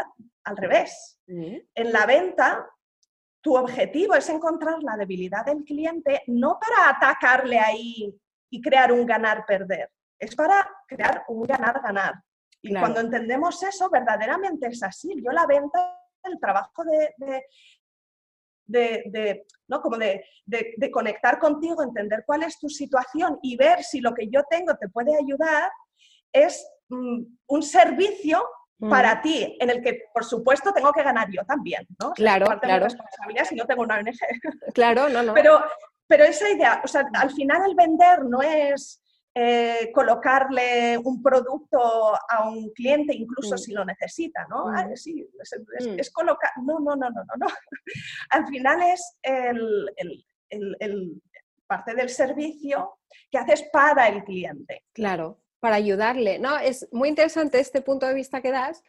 [0.44, 1.20] al revés.
[1.28, 1.58] Mm.
[1.76, 2.68] En la venta
[3.44, 8.18] tu objetivo es encontrar la debilidad del cliente no para atacarle ahí
[8.50, 12.14] y crear un ganar-perder, es para crear un ganar-ganar.
[12.62, 15.14] Y cuando entendemos eso, verdaderamente es así.
[15.22, 17.44] Yo la venta, el trabajo de,
[18.66, 19.82] de, ¿no?
[19.82, 24.30] como de, de, conectar contigo, entender cuál es tu situación y ver si lo que
[24.30, 25.70] yo tengo te puede ayudar,
[26.32, 28.42] es mm, un servicio
[28.80, 32.12] para ti, en el que, por supuesto, tengo que ganar yo también, ¿no?
[32.12, 32.86] Claro, claro.
[32.86, 34.18] responsabilidad si no tengo una ONG.
[34.74, 35.34] Claro, no, no.
[35.34, 35.64] Pero,
[36.08, 39.02] pero esa idea, o sea, al final el vender no es
[39.36, 41.80] eh, colocarle un producto
[42.14, 43.58] a un cliente, incluso mm.
[43.58, 44.68] si lo necesita, ¿no?
[44.68, 44.96] Mm.
[44.96, 46.00] sí, mm.
[46.00, 46.52] es, colocar.
[46.64, 47.48] No, no, no, no, no, no.
[48.30, 51.22] Al final es el, el,
[51.66, 53.00] parte del servicio
[53.32, 54.84] que haces para el cliente.
[54.94, 56.40] Claro, para ayudarle.
[56.40, 58.84] No, es muy interesante este punto de vista que das,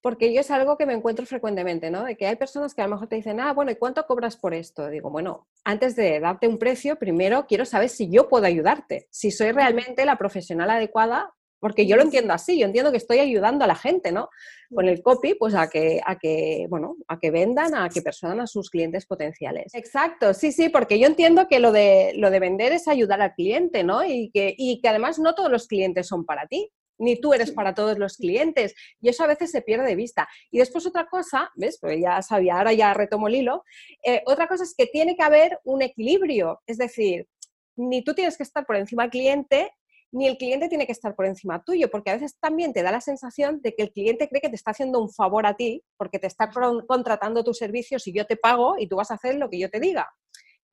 [0.00, 2.02] porque yo es algo que me encuentro frecuentemente, ¿no?
[2.02, 4.36] De que hay personas que a lo mejor te dicen, ah, bueno, ¿y cuánto cobras
[4.36, 4.88] por esto?
[4.88, 9.30] Digo, bueno, antes de darte un precio, primero quiero saber si yo puedo ayudarte, si
[9.30, 11.32] soy realmente la profesional adecuada,
[11.66, 14.28] porque yo lo entiendo así, yo entiendo que estoy ayudando a la gente, ¿no?
[14.72, 18.38] Con el copy, pues a que, a que, bueno, a que vendan, a que persuadan
[18.38, 19.74] a sus clientes potenciales.
[19.74, 23.34] Exacto, sí, sí, porque yo entiendo que lo de, lo de vender es ayudar al
[23.34, 24.04] cliente, ¿no?
[24.04, 27.50] Y que, y que además no todos los clientes son para ti ni tú eres
[27.50, 28.76] para todos los clientes.
[29.00, 30.28] Y eso a veces se pierde de vista.
[30.52, 31.78] Y después otra cosa, ¿ves?
[31.80, 33.64] Pues ya sabía, ahora ya retomo el hilo.
[34.04, 36.60] Eh, otra cosa es que tiene que haber un equilibrio.
[36.64, 37.26] Es decir,
[37.74, 39.72] ni tú tienes que estar por encima del cliente,
[40.12, 42.90] ni el cliente tiene que estar por encima tuyo, porque a veces también te da
[42.90, 45.82] la sensación de que el cliente cree que te está haciendo un favor a ti,
[45.96, 46.50] porque te está
[46.86, 49.70] contratando tus servicios y yo te pago y tú vas a hacer lo que yo
[49.70, 50.08] te diga.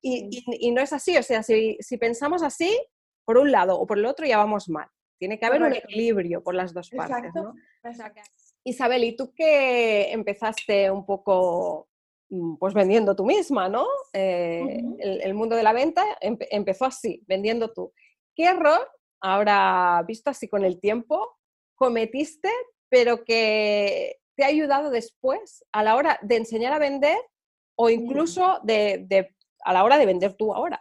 [0.00, 2.78] Y, no es así, o sea, si, si pensamos así,
[3.24, 4.88] por un lado o por el otro ya vamos mal.
[5.18, 7.32] Tiene que haber un equilibrio por las dos partes.
[7.34, 7.54] ¿no?
[8.64, 11.88] Isabel, ¿y tú que empezaste un poco
[12.30, 13.86] mm, pues vendiendo tú misma, ¿no?
[14.12, 17.92] Eh, el, mundo de la venta empezó así, vendiendo tú.
[18.34, 18.86] ¿Qué error,
[19.24, 21.38] ahora visto así con el tiempo,
[21.74, 22.50] cometiste,
[22.90, 27.16] pero que te ha ayudado después a la hora de enseñar a vender
[27.74, 29.34] o incluso de,
[29.64, 30.80] a la hora de vender tú ahora?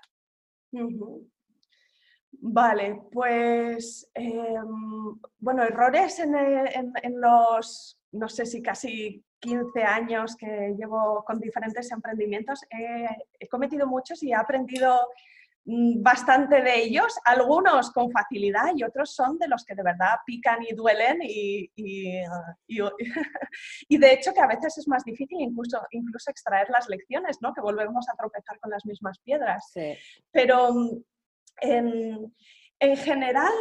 [2.31, 6.33] Vale, pues em, bueno, errores en,
[7.21, 14.21] los, no sé si casi 15 años que llevo con diferentes emprendimientos, he cometido muchos
[14.21, 14.99] y he aprendido
[15.65, 20.61] bastante de ellos, algunos con facilidad y otros son de los que de verdad pican
[20.61, 21.71] y duelen y,
[23.87, 27.53] y, de hecho que a veces es más difícil incluso, incluso extraer las lecciones, ¿no?
[27.53, 29.71] que volvemos a tropezar con las mismas piedras.
[30.31, 30.73] Pero
[31.61, 32.33] en,
[32.97, 33.53] general,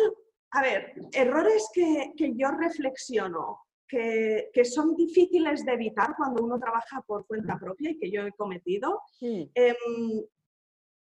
[0.51, 7.27] a ver, errores que, yo reflexiono, que, son difíciles de evitar cuando uno trabaja por
[7.29, 9.77] cuenta propia y que yo he cometido, em,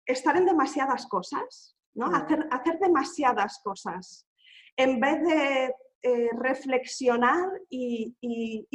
[0.06, 2.06] estar en demasiadas cosas, ¿no?
[2.06, 4.26] Hacer, hacer demasiadas cosas
[4.76, 8.14] en vez de eh, reflexionar y,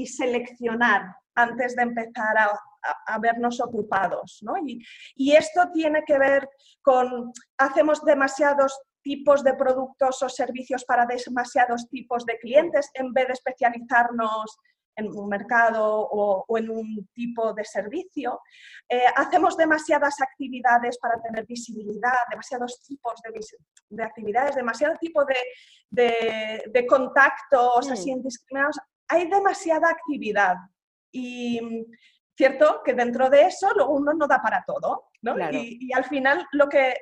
[0.05, 4.39] seleccionar antes de empezar a, vernos ocupados.
[4.41, 4.53] ¿no?
[4.65, 4.83] Y,
[5.15, 6.49] y, esto tiene que ver
[6.81, 13.27] con, hacemos demasiados tipos de productos o servicios para demasiados tipos de clientes en vez
[13.27, 14.57] de especializarnos
[15.01, 18.39] en un mercado o, en un tipo de servicio.
[18.87, 23.13] Eh, hacemos demasiadas actividades para tener visibilidad, demasiados tipos
[23.89, 27.91] de, actividades, demasiado tipo de, de, contactos mm.
[27.91, 28.79] así indiscriminados.
[29.07, 30.55] Hay demasiada actividad
[31.11, 31.59] y
[32.35, 35.09] cierto que dentro de eso luego uno no da para todo.
[35.21, 35.35] ¿no?
[35.51, 36.95] Y, y, al final lo que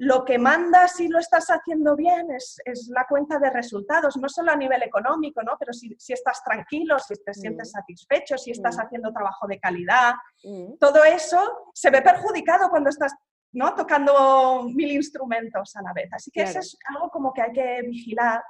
[0.00, 2.58] lo que manda si lo estás haciendo bien es,
[2.88, 5.56] la cuenta de resultados, no solo a nivel económico, ¿no?
[5.58, 7.72] pero si, estás tranquilo, si te sientes mm.
[7.72, 8.80] satisfecho, si estás mm.
[8.80, 10.78] haciendo trabajo de calidad, mm.
[10.78, 13.14] todo eso se ve perjudicado cuando estás
[13.52, 13.74] ¿no?
[13.74, 16.08] tocando mil instrumentos a la vez.
[16.14, 18.42] Así que eso es algo como que hay que vigilar.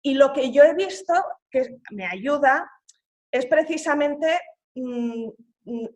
[0.00, 1.12] Y lo que yo he visto
[1.50, 2.66] que me ayuda
[3.30, 4.40] es precisamente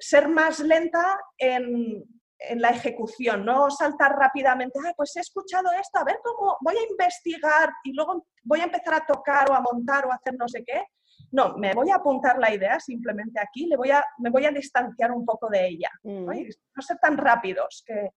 [0.00, 2.04] ser más lenta en,
[2.48, 6.76] en la ejecución, no saltar rápidamente, ah, pues he escuchado esto, a ver cómo voy
[6.76, 10.34] a investigar y luego voy a empezar a tocar o a montar o a hacer
[10.38, 10.84] no sé qué.
[11.30, 14.50] No, me voy a apuntar la idea simplemente aquí, le voy a, me voy a
[14.50, 15.90] distanciar un poco de ella.
[16.02, 16.32] ¿no?
[16.32, 16.50] Mm.
[16.80, 18.10] ser tan rápidos, que,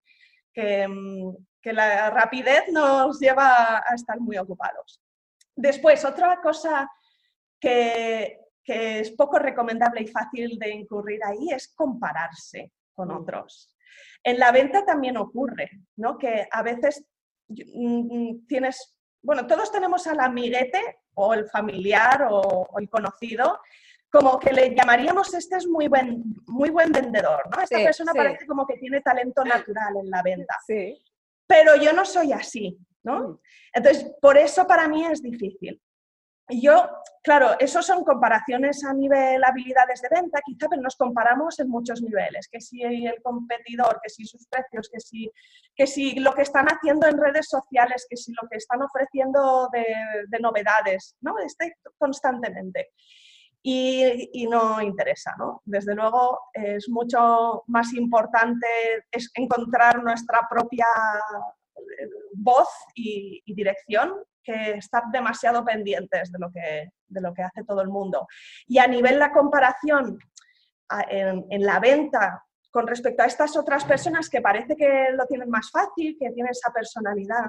[0.54, 5.02] que, mm, que la rapidez nos lleva a estar muy ocupados.
[5.56, 6.90] Después, otra cosa
[7.60, 13.18] que, que es poco recomendable y fácil de incurrir ahí es compararse con mm.
[13.18, 13.75] otros.
[14.24, 16.18] En la venta también ocurre, ¿no?
[16.18, 17.06] Que a veces
[17.48, 20.82] mm, mm, tienes, bueno, todos tenemos al amiguete
[21.14, 23.60] o el familiar o, el conocido,
[24.10, 27.62] como que le llamaríamos, este es muy buen, muy buen vendedor, ¿no?
[27.62, 30.56] Esta persona parece como que tiene talento natural en la venta.
[30.66, 31.02] Sí.
[31.48, 32.80] Pero yo no soy así.
[33.06, 33.20] ¿no?
[33.20, 33.40] Mm.
[33.74, 35.82] Entonces, por eso para mí es difícil.
[36.48, 36.88] Y yo,
[37.24, 42.02] claro, eso son comparaciones a nivel habilidades de venta, quizá, pero nos comparamos en muchos
[42.04, 45.32] niveles, que si el competidor, que si sus precios, que si,
[45.76, 49.70] que si lo que están haciendo en redes sociales, que si lo que están ofreciendo
[49.74, 51.40] de, novedades, ¿no?
[51.40, 52.92] Este, constantemente.
[53.64, 55.64] Y, no interesa, ¿no?
[55.66, 58.68] Desde luego es mucho más importante
[59.10, 60.86] es encontrar nuestra propia
[61.76, 64.14] eh, voz y dirección
[64.46, 68.28] que estar demasiado pendientes de lo que, de lo que hace todo el mundo.
[68.68, 70.18] Y a nivel la comparación
[71.10, 75.70] en, la venta con respecto a estas otras personas que parece que lo tienen más
[75.72, 77.46] fácil, que tienen esa personalidad.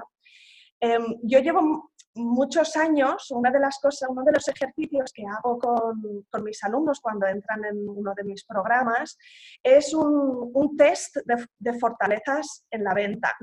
[0.79, 5.57] Em, yo llevo muchos años, una de las cosas, uno de los ejercicios que hago
[5.59, 9.17] con, con mis alumnos cuando entran en uno de mis programas
[9.61, 13.35] es un, un test de, de, fortalezas en la venta.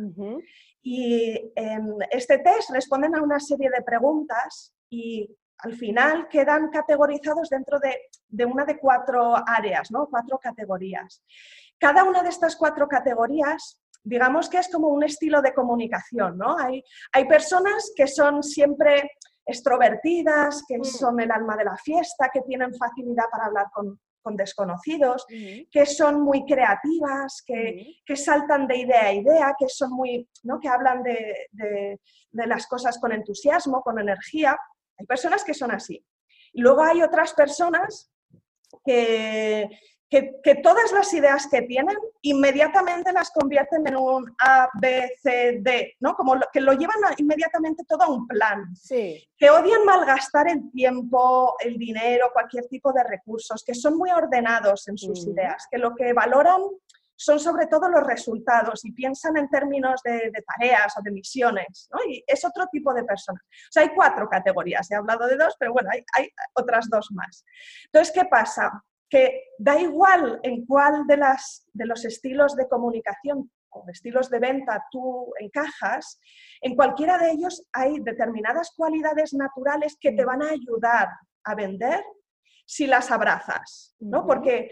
[0.86, 7.48] Y en este test responden a una serie de preguntas y al final quedan categorizados
[7.48, 7.96] dentro de,
[8.28, 10.06] de una de cuatro áreas, ¿no?
[10.10, 11.24] cuatro categorías.
[11.78, 16.58] Cada una de estas cuatro categorías digamos que es como un estilo de comunicación, ¿no?
[16.58, 19.10] Hay, hay personas que son siempre
[19.46, 20.84] extrovertidas, que mm.
[20.84, 25.26] son el alma de la fiesta, que tienen facilidad para hablar con, con desconocidos,
[25.70, 30.58] que son muy creativas, que, que, saltan de idea a idea, que son muy, ¿no?
[30.58, 34.56] que hablan de, de, de, las cosas con entusiasmo, con energía.
[34.98, 36.02] Hay personas que son así.
[36.54, 38.10] Y luego hay otras personas
[38.82, 39.68] que,
[40.42, 45.96] que, todas las ideas que tienen inmediatamente las convierten en un A, B, C, D,
[46.00, 46.14] ¿no?
[46.14, 48.74] Como que lo llevan inmediatamente todo a un plan.
[48.76, 49.26] Sí.
[49.36, 54.86] Que odian malgastar el tiempo, el dinero, cualquier tipo de recursos, que son muy ordenados
[54.88, 55.30] en sus mm.
[55.30, 56.60] ideas, que lo que valoran
[57.16, 61.98] son sobre todo los resultados y piensan en términos de, tareas o de misiones, ¿no?
[62.10, 63.42] Y es otro tipo de personas.
[63.42, 67.08] O sea, hay cuatro categorías, he hablado de dos, pero bueno, hay, hay otras dos
[67.12, 67.44] más.
[67.86, 68.82] Entonces, ¿qué pasa?
[69.08, 74.38] Que da igual en cuál de, las, de los estilos de comunicación o estilos de
[74.38, 76.20] venta tú encajas,
[76.60, 81.08] en cualquiera de ellos hay determinadas cualidades naturales que te van a ayudar
[81.44, 82.02] a vender
[82.66, 84.26] si las abrazas, ¿no?
[84.26, 84.70] Porque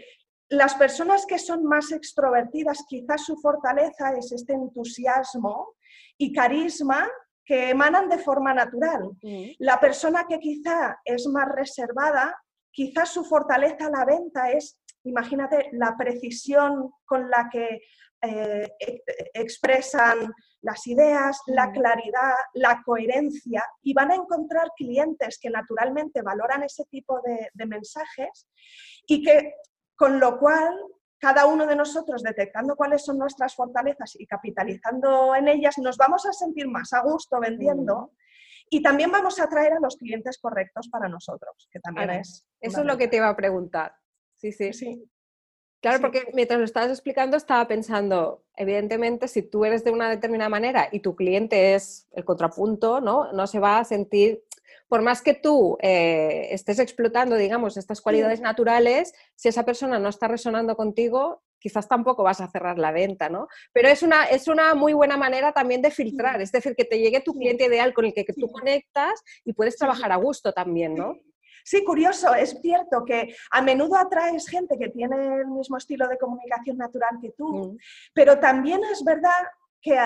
[0.49, 5.75] las personas que son más extrovertidas, quizás su fortaleza es este entusiasmo
[6.17, 7.09] y carisma
[7.45, 9.11] que emanan de forma natural.
[9.59, 12.35] La persona que quizá es más reservada
[12.73, 17.81] quizás su fortaleza a la venta es, imagínate, la precisión con la que
[18.21, 18.75] eh,
[19.33, 26.63] expresan las ideas, la claridad, la coherencia y van a encontrar clientes que naturalmente valoran
[26.63, 28.47] ese tipo de, de mensajes
[29.05, 29.53] y que
[29.95, 30.73] con lo cual
[31.19, 36.25] cada uno de nosotros detectando cuáles son nuestras fortalezas y capitalizando en ellas, nos vamos
[36.25, 38.13] a sentir más a gusto vendiendo
[38.69, 42.45] y también vamos a atraer a los clientes correctos para nosotros, que también es...
[42.59, 43.95] Eso es lo que te iba a preguntar.
[44.35, 44.73] Sí, sí.
[44.73, 45.09] sí.
[45.83, 50.49] Claro, porque mientras lo estabas explicando estaba pensando, evidentemente, si tú eres de una determinada
[50.49, 53.33] manera y tu cliente es el contrapunto, ¿no?
[53.33, 54.45] No se va a sentir,
[54.87, 60.07] por más que tú eh, estés explotando, digamos, estas cualidades naturales, si esa persona no
[60.07, 63.47] está resonando contigo, quizás tampoco vas a cerrar la venta, ¿no?
[63.71, 66.99] Pero es una, es una muy buena manera también de filtrar, es decir, que te
[66.99, 70.93] llegue tu cliente ideal con el que, tú conectas y puedes trabajar a gusto también,
[70.95, 71.15] ¿no?
[71.63, 76.17] Sí, curioso, es cierto que a menudo atraes gente que tiene el mismo estilo de
[76.17, 77.77] comunicación natural que tú, mm.
[78.13, 79.47] pero también es verdad
[79.81, 79.97] que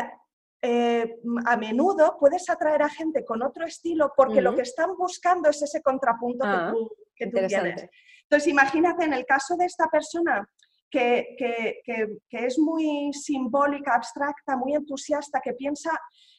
[0.62, 1.16] eh,
[1.46, 5.60] a menudo puedes atraer a gente con otro estilo porque lo que están buscando es
[5.62, 7.90] ese contrapunto que ah, tú, que tú tienes.
[8.24, 10.48] Entonces, imagínate en el caso de esta persona
[10.90, 11.82] que,
[12.30, 15.92] es muy simbólica, abstracta, muy entusiasta, que piensa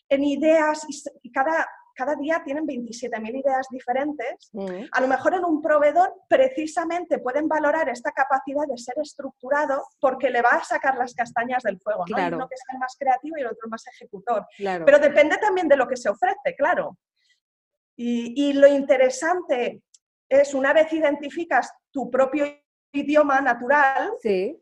[0.09, 0.87] en ideas
[1.23, 4.51] y, cada, cada día tienen 27.000 ideas diferentes.
[4.53, 4.85] Mm.
[4.93, 10.31] A lo mejor en un proveedor precisamente pueden valorar esta capacidad de ser estructurado porque
[10.31, 12.05] le va a sacar las castañas del fuego.
[12.09, 12.17] ¿no?
[12.17, 14.47] Hay uno que es el más creativo y el otro más ejecutor.
[14.57, 16.97] Pero depende también de lo que se ofrece, claro.
[17.97, 19.83] y lo interesante
[20.29, 22.47] es, una vez identificas tu propio
[22.93, 24.61] idioma natural, sí.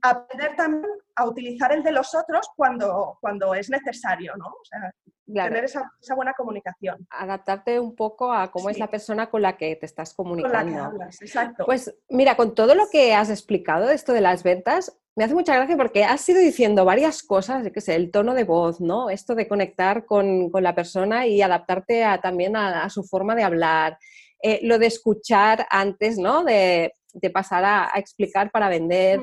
[0.00, 4.46] aprender también a utilizar el de los otros cuando, cuando es necesario, ¿no?
[4.46, 4.92] O sea,
[5.26, 7.06] tener esa, buena comunicación.
[7.10, 10.92] Adaptarte un poco a cómo es la persona con la que te estás comunicando.
[11.20, 11.64] exacto.
[11.64, 15.34] Pues mira, con todo lo que has explicado de esto de las ventas, me hace
[15.34, 19.10] mucha gracia porque has ido diciendo varias cosas, que sé, el tono de voz, ¿no?
[19.10, 23.44] Esto de conectar con, con la persona y adaptarte a, también a, su forma de
[23.44, 23.98] hablar.
[24.42, 26.42] Eh, lo de escuchar antes, ¿no?
[26.42, 29.20] De, de pasar a, explicar para vender.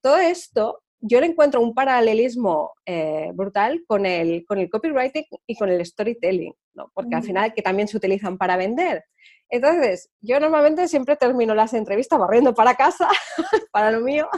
[0.00, 5.56] Todo esto yo le encuentro un paralelismo eh, brutal con el, con el copywriting y
[5.56, 6.90] con el storytelling, ¿no?
[6.94, 9.04] porque al final que también se utilizan para vender.
[9.50, 13.08] Entonces, yo normalmente siempre termino las entrevistas barriendo para casa,
[13.72, 14.28] para lo mío,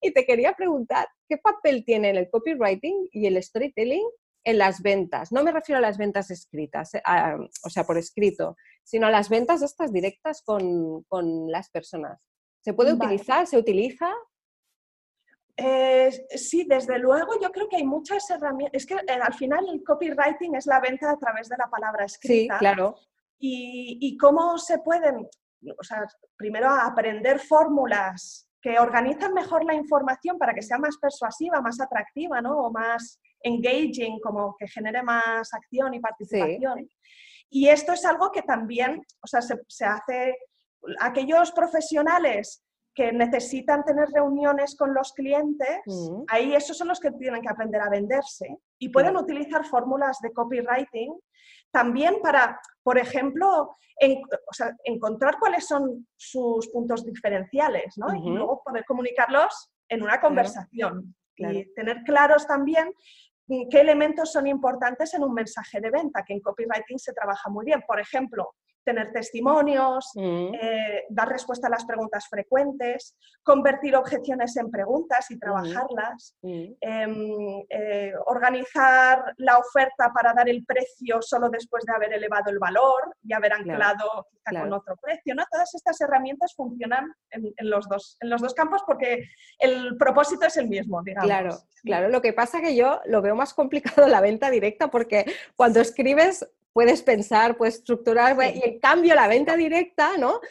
[0.00, 4.06] y te quería preguntar, ¿qué papel tiene el copywriting y el storytelling
[4.44, 5.30] en las ventas?
[5.30, 7.02] No me refiero a las ventas escritas, eh,
[7.64, 11.04] o sea, por escrito, sino a las ventas estas directas con,
[11.50, 12.18] las personas.
[12.66, 13.46] ¿Se puede utilizar?
[13.46, 14.12] ¿Se utiliza?
[15.56, 18.82] Eh, sí, desde luego yo creo que hay muchas herramientas.
[18.82, 22.06] Es que eh, al final el copywriting es la venta a través de la palabra
[22.06, 22.54] escrita.
[22.54, 22.96] Sí, claro.
[23.38, 25.28] Y, cómo se pueden,
[25.78, 31.60] o sea, primero aprender fórmulas que organizan mejor la información para que sea más persuasiva,
[31.60, 32.58] más atractiva, ¿no?
[32.64, 36.90] O más engaging, como que genere más acción y participación.
[37.48, 40.36] Y esto es algo que también, o sea, se, se hace,
[41.00, 42.62] aquellos profesionales
[42.94, 46.24] que necesitan tener reuniones con los clientes, mm.
[46.28, 50.32] ahí esos son los que tienen que aprender a venderse y pueden utilizar fórmulas de
[50.32, 51.14] copywriting
[51.70, 53.76] también para, por ejemplo,
[54.84, 58.14] encontrar cuáles son sus puntos diferenciales ¿no?
[58.14, 62.92] y luego poder comunicarlos en una conversación y tener claros también
[63.46, 67.64] qué elementos son importantes en un mensaje de venta, que en copywriting se trabaja muy
[67.64, 67.82] bien.
[67.86, 68.54] Por ejemplo,
[68.86, 70.54] tener testimonios, mm.
[70.54, 75.38] eh, dar respuesta a las preguntas frecuentes, convertir objeciones en preguntas y mm.
[75.40, 76.64] trabajarlas, mm.
[76.80, 82.60] Em, eh, organizar la oferta para dar el precio solo después de haber elevado el
[82.60, 85.34] valor y haber anclado con otro precio.
[85.34, 85.44] ¿no?
[85.50, 89.24] Todas estas herramientas funcionan en, los dos, en los dos campos porque
[89.58, 91.26] el propósito es el mismo, digamos.
[91.26, 92.08] Claro, claro.
[92.08, 95.24] Lo que pasa que yo lo veo más complicado la venta directa porque
[95.56, 100.42] cuando escribes puedes pensar, puedes estructurar, y en cambio la venta directa, ¿no?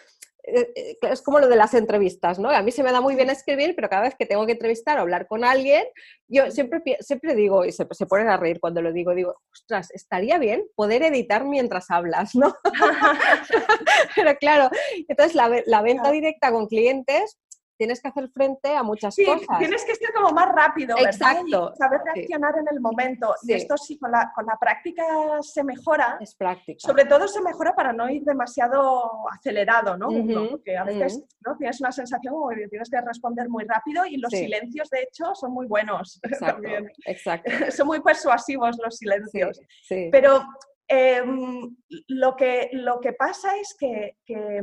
[0.42, 2.50] Eh, eh, es como lo de las entrevistas, ¿no?
[2.50, 4.98] A mí se me da muy bien escribir, pero cada vez que tengo que entrevistar
[4.98, 5.86] o hablar con alguien,
[6.28, 9.92] yo siempre, siempre digo, y se, se ponen a reír cuando lo digo, digo, ostras,
[9.92, 12.56] estaría bien poder editar mientras hablas, ¿no?
[14.16, 14.72] pero claro,
[15.08, 17.38] entonces la, la venta directa con clientes,
[17.78, 19.60] tienes que hacer frente a muchas sí, cosas.
[19.60, 21.12] Tienes que ser como más rápido, ¿verdad?
[21.12, 21.74] Exacto.
[21.76, 23.36] saber reaccionar en el momento.
[23.44, 25.04] Y esto sí, con la, con la, práctica
[25.42, 26.18] se mejora.
[26.22, 26.80] Es práctica.
[26.80, 30.08] Sobre todo se mejora para no ir demasiado acelerado, ¿no?
[30.50, 31.56] Porque a veces ¿no?
[31.58, 35.36] tienes una sensación como que tienes que responder muy rápido y los silencios, de hecho,
[35.36, 36.20] son muy buenos.
[36.24, 36.70] Exacto.
[37.06, 37.52] Exacto.
[37.72, 39.60] son muy persuasivos los silencios.
[39.84, 40.46] Sí, Pero
[40.88, 41.76] em,
[42.08, 44.62] lo, que, lo que pasa es que, que,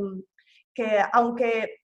[0.75, 1.82] que aunque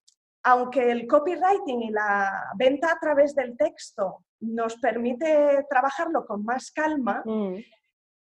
[0.49, 6.71] aunque el copywriting y la venta a través del texto nos permite trabajarlo con más
[6.71, 7.57] calma, mm.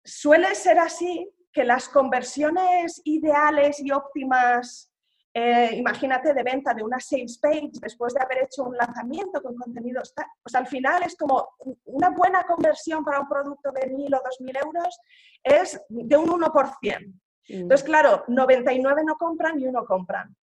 [0.04, 4.92] suele ser así que las conversiones ideales y óptimas,
[5.32, 9.54] eh, imagínate de venta de una sales page después de haber hecho un lanzamiento con
[9.54, 10.02] contenido,
[10.42, 11.50] pues al final es como
[11.84, 14.98] una buena conversión para un producto de 1.000 o 2.000 euros
[15.44, 17.06] es de un 1%.
[17.06, 17.12] Mm.
[17.46, 20.34] Entonces, claro, 99 no compran y uno compran.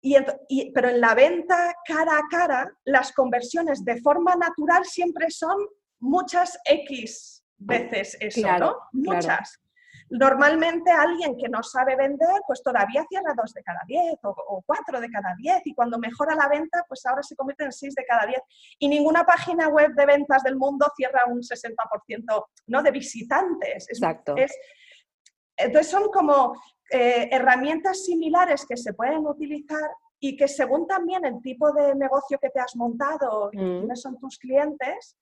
[0.00, 5.56] Y, pero en la venta cara a cara, las conversiones de forma natural siempre son
[5.98, 8.76] muchas X veces eso, ¿no?
[8.92, 9.60] Muchas.
[10.10, 15.00] Normalmente alguien que no sabe vender, pues todavía cierra dos de cada diez o, cuatro
[15.00, 18.06] de cada diez y cuando mejora la venta, pues ahora se convierte en seis de
[18.06, 18.40] cada diez.
[18.78, 22.82] Y ninguna página web de ventas del mundo cierra un 60% ¿no?
[22.82, 23.86] de visitantes.
[23.90, 24.34] Exacto.
[25.56, 26.54] entonces son como
[26.90, 32.38] eh, herramientas similares que se pueden utilizar y que según también el tipo de negocio
[32.38, 33.78] que te has montado y mm.
[33.78, 35.16] quiénes son tus clientes,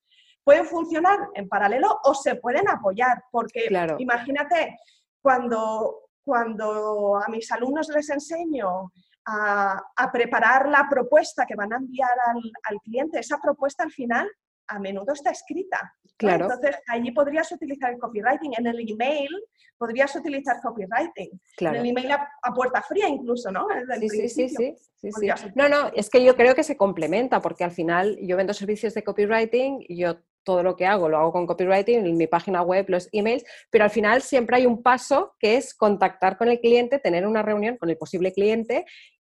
[0.44, 3.24] pueden funcionar en paralelo o se pueden apoyar.
[3.30, 4.78] Porque imagínate,
[5.20, 8.92] cuando, cuando a mis alumnos les enseño
[9.26, 14.30] a, preparar la propuesta que van a enviar al, al cliente, esa propuesta al final
[14.68, 15.94] a menudo está escrita.
[16.16, 16.44] Claro.
[16.44, 18.54] Entonces, allí podrías utilizar el copywriting.
[18.58, 19.28] En el email
[19.76, 21.40] podrías utilizar copywriting.
[21.58, 23.66] En el email a, puerta fría incluso, ¿no?
[24.00, 25.10] Sí, sí, sí, sí,
[25.54, 28.94] No, no, es que yo creo que se complementa porque al final yo vendo servicios
[28.94, 32.86] de copywriting yo todo lo que hago lo hago con copywriting, en mi página web,
[32.88, 37.00] los emails, pero al final siempre hay un paso que es contactar con el cliente,
[37.00, 38.86] tener una reunión con el posible cliente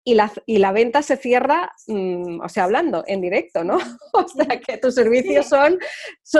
[0.04, 3.78] y la, y la venta se cierra, mm, o sea, hablando en directo, ¿no?
[4.14, 5.78] O sea, que tus servicios son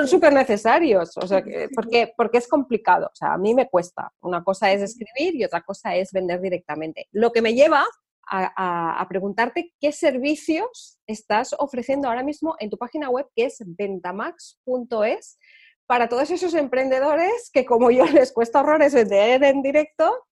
[0.07, 1.43] súper necesarios, o sea,
[1.75, 4.13] porque, porque es complicado, o sea, a mí me cuesta.
[4.21, 7.09] Una cosa es escribir y otra cosa es vender directamente.
[7.13, 7.87] Lo que me lleva
[8.29, 13.63] a, a, preguntarte qué servicios estás ofreciendo ahora mismo en tu página web, que es
[13.65, 15.39] ventamax.es,
[15.87, 20.27] para todos esos emprendedores que como yo les cuesta horrores vender en directo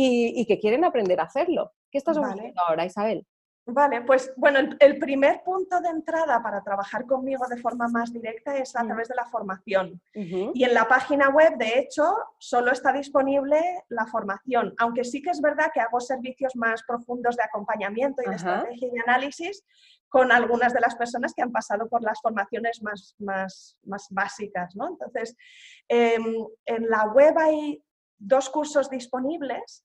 [0.00, 1.72] y, y que quieren aprender a hacerlo.
[1.90, 3.26] ¿Qué estás ofreciendo ahora, Isabel?
[3.66, 8.56] Vale, pues bueno, el, primer punto de entrada para trabajar conmigo de forma más directa
[8.56, 10.00] es a través de la formación.
[10.12, 12.04] Y en la página web, de hecho,
[12.38, 17.36] solo está disponible la formación, aunque sí que es verdad que hago servicios más profundos
[17.36, 19.64] de acompañamiento y de estrategia y análisis
[20.08, 24.74] con algunas de las personas que han pasado por las formaciones más, más, más básicas.
[24.74, 24.88] ¿no?
[24.88, 25.36] Entonces,
[25.86, 26.24] em,
[26.66, 27.80] en la web hay
[28.20, 29.82] dos cursos disponibles.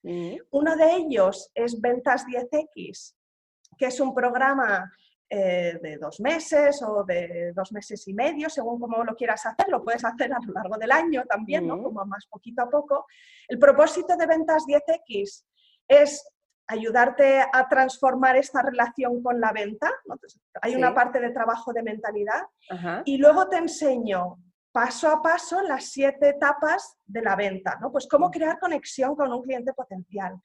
[0.52, 3.16] Uno de ellos es Ventas 10X,
[3.78, 4.92] que es un programa
[5.30, 9.68] eh, de dos meses o de dos meses y medio, según como lo quieras hacer,
[9.70, 11.82] lo puedes hacer a lo largo del año también, ¿no?
[11.82, 13.08] como más poquito a poco.
[13.48, 15.46] El propósito de Ventas 10X
[15.88, 16.28] es
[16.68, 19.92] ayudarte a transformar esta relación con la venta.
[20.62, 22.42] hay una parte de trabajo de mentalidad
[23.06, 24.38] y luego te enseño
[24.76, 27.93] paso a paso las siete etapas de la venta, ¿no?
[27.93, 30.36] Pues cómo crear conexión con un cliente potencial,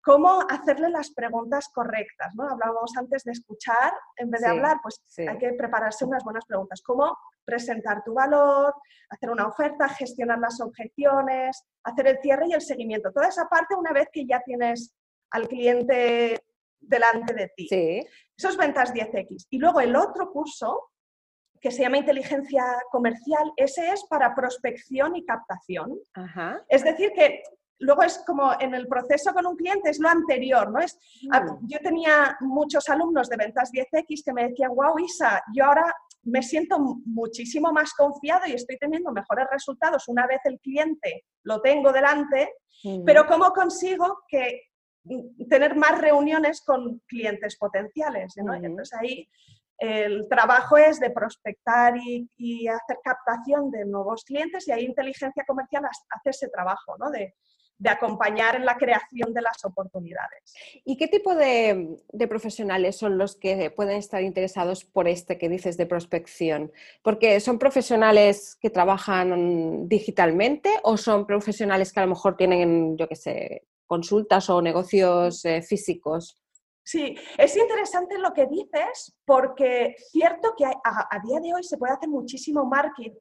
[0.00, 2.48] cómo hacerle las preguntas correctas, ¿no?
[2.48, 6.80] Hablábamos antes de escuchar en vez de hablar, pues hay que prepararse unas buenas preguntas,
[6.80, 7.14] cómo
[7.44, 8.74] presentar tu valor,
[9.10, 13.12] hacer una oferta, gestionar las objeciones, hacer el cierre y el seguimiento.
[13.12, 14.94] Toda esa parte una vez que ya tienes
[15.30, 16.42] al cliente
[16.80, 17.68] delante de ti.
[17.68, 18.06] Sí.
[18.34, 19.48] Eso es ventas 10X.
[19.50, 20.93] Y luego el otro curso
[21.60, 25.98] que se llama inteligencia comercial, ese es para prospección y captación.
[26.68, 27.42] Es decir, que
[27.78, 30.80] luego es como en el proceso con un cliente, es lo anterior, ¿no?
[30.80, 31.66] Es, mm.
[31.66, 35.92] Yo tenía muchos alumnos de ventas 10X que me decían, wow, Isa, yo ahora
[36.24, 41.60] me siento muchísimo más confiado y estoy teniendo mejores resultados una vez el cliente lo
[41.60, 43.04] tengo delante, mm.
[43.04, 44.62] pero ¿cómo consigo que
[45.04, 48.34] mm, tener más reuniones con clientes potenciales?
[48.36, 49.28] Entonces ahí
[49.78, 55.84] el trabajo es de prospectar y, hacer captación de nuevos clientes y ahí inteligencia comercial
[55.84, 57.10] hace ese trabajo, ¿no?
[57.10, 57.34] De,
[57.86, 60.54] acompañar en la creación de las oportunidades.
[60.86, 61.98] ¿Y qué tipo de,
[62.30, 66.72] profesionales son los que pueden estar interesados por este que dices de prospección?
[67.02, 73.06] Porque son profesionales que trabajan digitalmente o son profesionales que a lo mejor tienen, yo
[73.06, 76.43] qué sé, consultas o negocios eh, físicos.
[76.86, 81.94] Sí, es interesante lo que dices porque cierto que a, día de hoy se puede
[81.94, 82.70] hacer muchísimo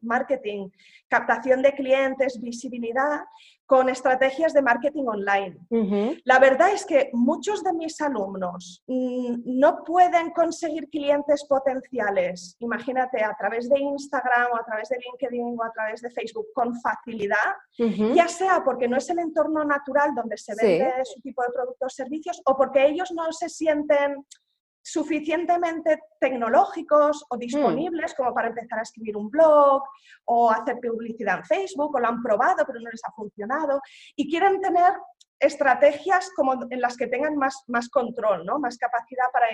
[0.02, 0.70] marketing,
[1.08, 3.22] captación de clientes, visibilidad,
[3.66, 5.58] con estrategias de marketing online.
[6.26, 13.24] La verdad es que muchos de mis alumnos mm, no pueden conseguir clientes potenciales, imagínate,
[13.24, 16.76] a través de Instagram o a través de LinkedIn o a través de Facebook con
[16.82, 17.38] facilidad,
[18.14, 21.94] ya sea porque no es el entorno natural donde se vende su tipo de productos
[21.94, 24.26] o servicios o porque ellos no se sienten
[24.84, 27.40] suficientemente tecnológicos o mm.
[27.40, 29.82] disponibles como para empezar a escribir un blog
[30.26, 33.82] o hacer publicidad en Facebook o lo han probado pero no les ha funcionado
[34.16, 34.94] y quieren tener
[35.40, 38.60] estrategias como en las que tengan más, más control, ¿no?
[38.60, 39.48] más capacidad para,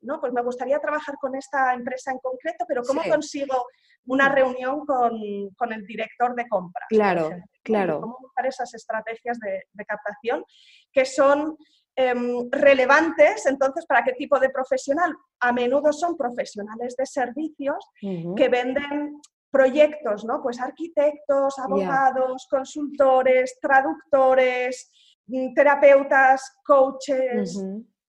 [0.00, 3.66] no, pues me gustaría trabajar con esta empresa en concreto, pero ¿cómo consigo
[4.06, 4.32] una mm.
[4.32, 6.86] reunión con, el director de compras?
[6.88, 7.30] Claro,
[7.62, 8.00] claro.
[8.00, 10.44] ¿Cómo buscar esas estrategias de, de captación
[10.92, 11.56] que son
[11.98, 15.16] Em, relevantes, entonces, ¿para qué tipo de profesional?
[15.40, 17.82] A menudo son profesionales de servicios
[18.36, 19.18] que venden
[19.50, 20.42] proyectos, ¿no?
[20.42, 24.90] Pues arquitectos, abogados, consultores, traductores,
[25.26, 27.64] mm, terapeutas, coaches,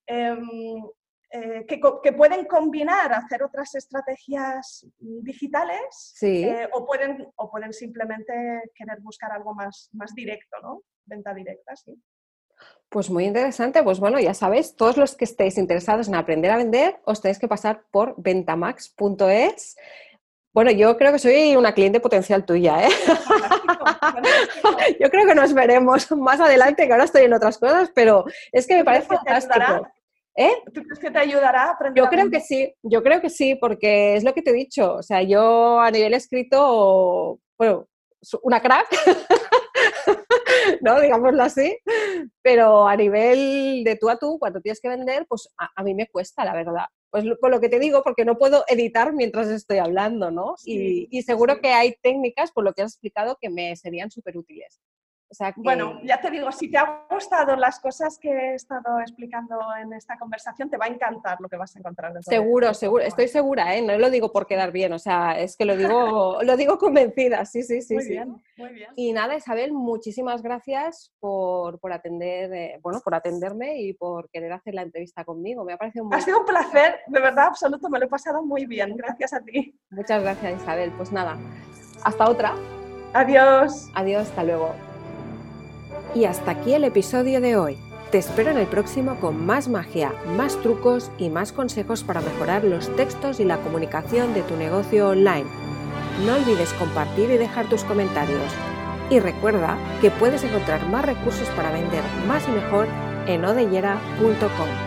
[0.06, 0.84] em,
[1.30, 8.34] eh, que, pueden combinar, hacer otras estrategias digitales eh, o, pueden, o pueden simplemente
[8.76, 10.82] querer buscar algo más, más directo, ¿no?
[11.06, 11.98] Venta directa, sí.
[12.90, 13.84] Pues muy interesante.
[13.84, 17.40] Pues bueno, ya sabéis, todos los que estéis interesados en aprender a vender, os tenéis
[17.40, 19.78] que pasar por ventamax.es.
[20.54, 22.90] Bueno, yo creo que soy una cliente potencial tuya, ¿eh?
[25.00, 28.66] yo creo que nos veremos más adelante, que ahora estoy en otras cosas, pero es
[28.66, 29.88] que me parece fantástico.
[30.36, 30.54] ¿Eh?
[30.74, 32.04] ¿Tú crees que te ayudará a aprender?
[32.04, 34.96] Yo creo que sí, yo creo que sí, porque es lo que te he dicho.
[34.96, 37.88] O sea, yo a nivel escrito, bueno,
[38.44, 38.88] una crack,
[40.82, 41.00] ¿no?
[41.00, 41.78] Digámoslo así.
[42.42, 46.08] Pero a nivel de tú a tú, cuando tienes que vender, pues a, mí me
[46.08, 46.86] cuesta, la verdad.
[47.10, 50.56] Pues por lo que te digo, porque no puedo editar mientras estoy hablando, ¿no?
[50.66, 54.82] y, seguro que hay técnicas, por lo que has explicado, que me serían súper útiles.
[55.58, 59.94] Bueno, ya te digo, si te han gustado las cosas que he estado explicando en
[59.94, 62.14] esta conversación, te va a encantar lo que vas a encontrar.
[62.24, 63.82] Seguro, seguro, estoy segura, ¿eh?
[63.82, 67.44] no lo digo por quedar bien, o sea, es que lo digo, lo digo convencida,
[67.46, 67.96] sí, sí, sí.
[67.96, 68.90] Muy bien, muy bien.
[68.96, 74.74] Y nada, Isabel, muchísimas gracias por, atender, eh, bueno, por atenderme y por querer hacer
[74.76, 75.66] la entrevista conmigo.
[75.66, 76.16] Me ha parecido muy...
[76.16, 79.42] Ha sido un placer, de verdad, absoluto, me lo he pasado muy bien, gracias a
[79.42, 79.78] ti.
[79.90, 80.92] Muchas gracias, Isabel.
[80.96, 81.38] Pues nada,
[82.04, 82.54] hasta otra.
[83.14, 83.90] Adiós.
[83.96, 84.87] Adiós, hasta luego.
[86.16, 87.78] Y hasta aquí el episodio de hoy.
[88.12, 92.64] Te espero en el próximo con más magia, más trucos y más consejos para mejorar
[92.64, 95.46] los textos y la comunicación de tu negocio online.
[96.26, 98.52] No olvides compartir y dejar tus comentarios.
[99.10, 102.88] Y recuerda que puedes encontrar más recursos para vender más y mejor
[103.28, 104.87] en odellera.com.